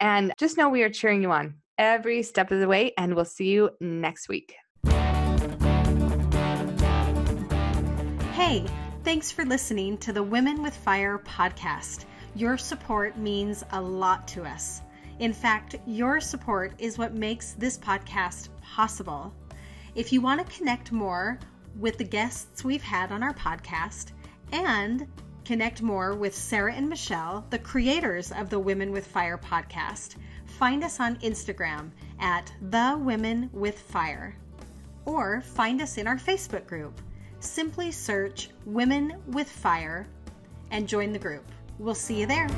And 0.00 0.34
just 0.38 0.58
know 0.58 0.68
we 0.68 0.82
are 0.82 0.90
cheering 0.90 1.22
you 1.22 1.30
on 1.30 1.54
every 1.78 2.22
step 2.22 2.50
of 2.50 2.60
the 2.60 2.68
way, 2.68 2.92
and 2.98 3.14
we'll 3.14 3.24
see 3.24 3.48
you 3.48 3.70
next 3.80 4.28
week. 4.28 4.54
Hey, 8.36 8.66
thanks 9.02 9.32
for 9.32 9.46
listening 9.46 9.96
to 9.96 10.12
the 10.12 10.22
Women 10.22 10.62
with 10.62 10.76
Fire 10.76 11.18
podcast. 11.18 12.04
Your 12.34 12.58
support 12.58 13.16
means 13.16 13.64
a 13.70 13.80
lot 13.80 14.28
to 14.28 14.44
us. 14.44 14.82
In 15.20 15.32
fact, 15.32 15.76
your 15.86 16.20
support 16.20 16.74
is 16.78 16.98
what 16.98 17.14
makes 17.14 17.52
this 17.52 17.78
podcast 17.78 18.50
possible. 18.60 19.32
If 19.94 20.12
you 20.12 20.20
want 20.20 20.46
to 20.46 20.54
connect 20.54 20.92
more 20.92 21.38
with 21.80 21.96
the 21.96 22.04
guests 22.04 22.62
we've 22.62 22.82
had 22.82 23.10
on 23.10 23.22
our 23.22 23.32
podcast 23.32 24.12
and 24.52 25.08
connect 25.46 25.80
more 25.80 26.12
with 26.14 26.34
Sarah 26.34 26.74
and 26.74 26.90
Michelle, 26.90 27.46
the 27.48 27.58
creators 27.58 28.32
of 28.32 28.50
the 28.50 28.58
Women 28.58 28.92
with 28.92 29.06
Fire 29.06 29.38
podcast, 29.38 30.16
find 30.44 30.84
us 30.84 31.00
on 31.00 31.16
Instagram 31.20 31.88
at 32.20 32.52
The 32.60 32.98
Women 33.00 33.48
with 33.54 33.78
Fire 33.78 34.36
or 35.06 35.40
find 35.40 35.80
us 35.80 35.96
in 35.96 36.06
our 36.06 36.18
Facebook 36.18 36.66
group. 36.66 37.00
Simply 37.46 37.90
search 37.90 38.50
Women 38.66 39.14
with 39.28 39.48
Fire 39.48 40.06
and 40.72 40.86
join 40.86 41.12
the 41.12 41.18
group. 41.18 41.44
We'll 41.78 41.94
see 41.94 42.20
you 42.20 42.26
there. 42.26 42.48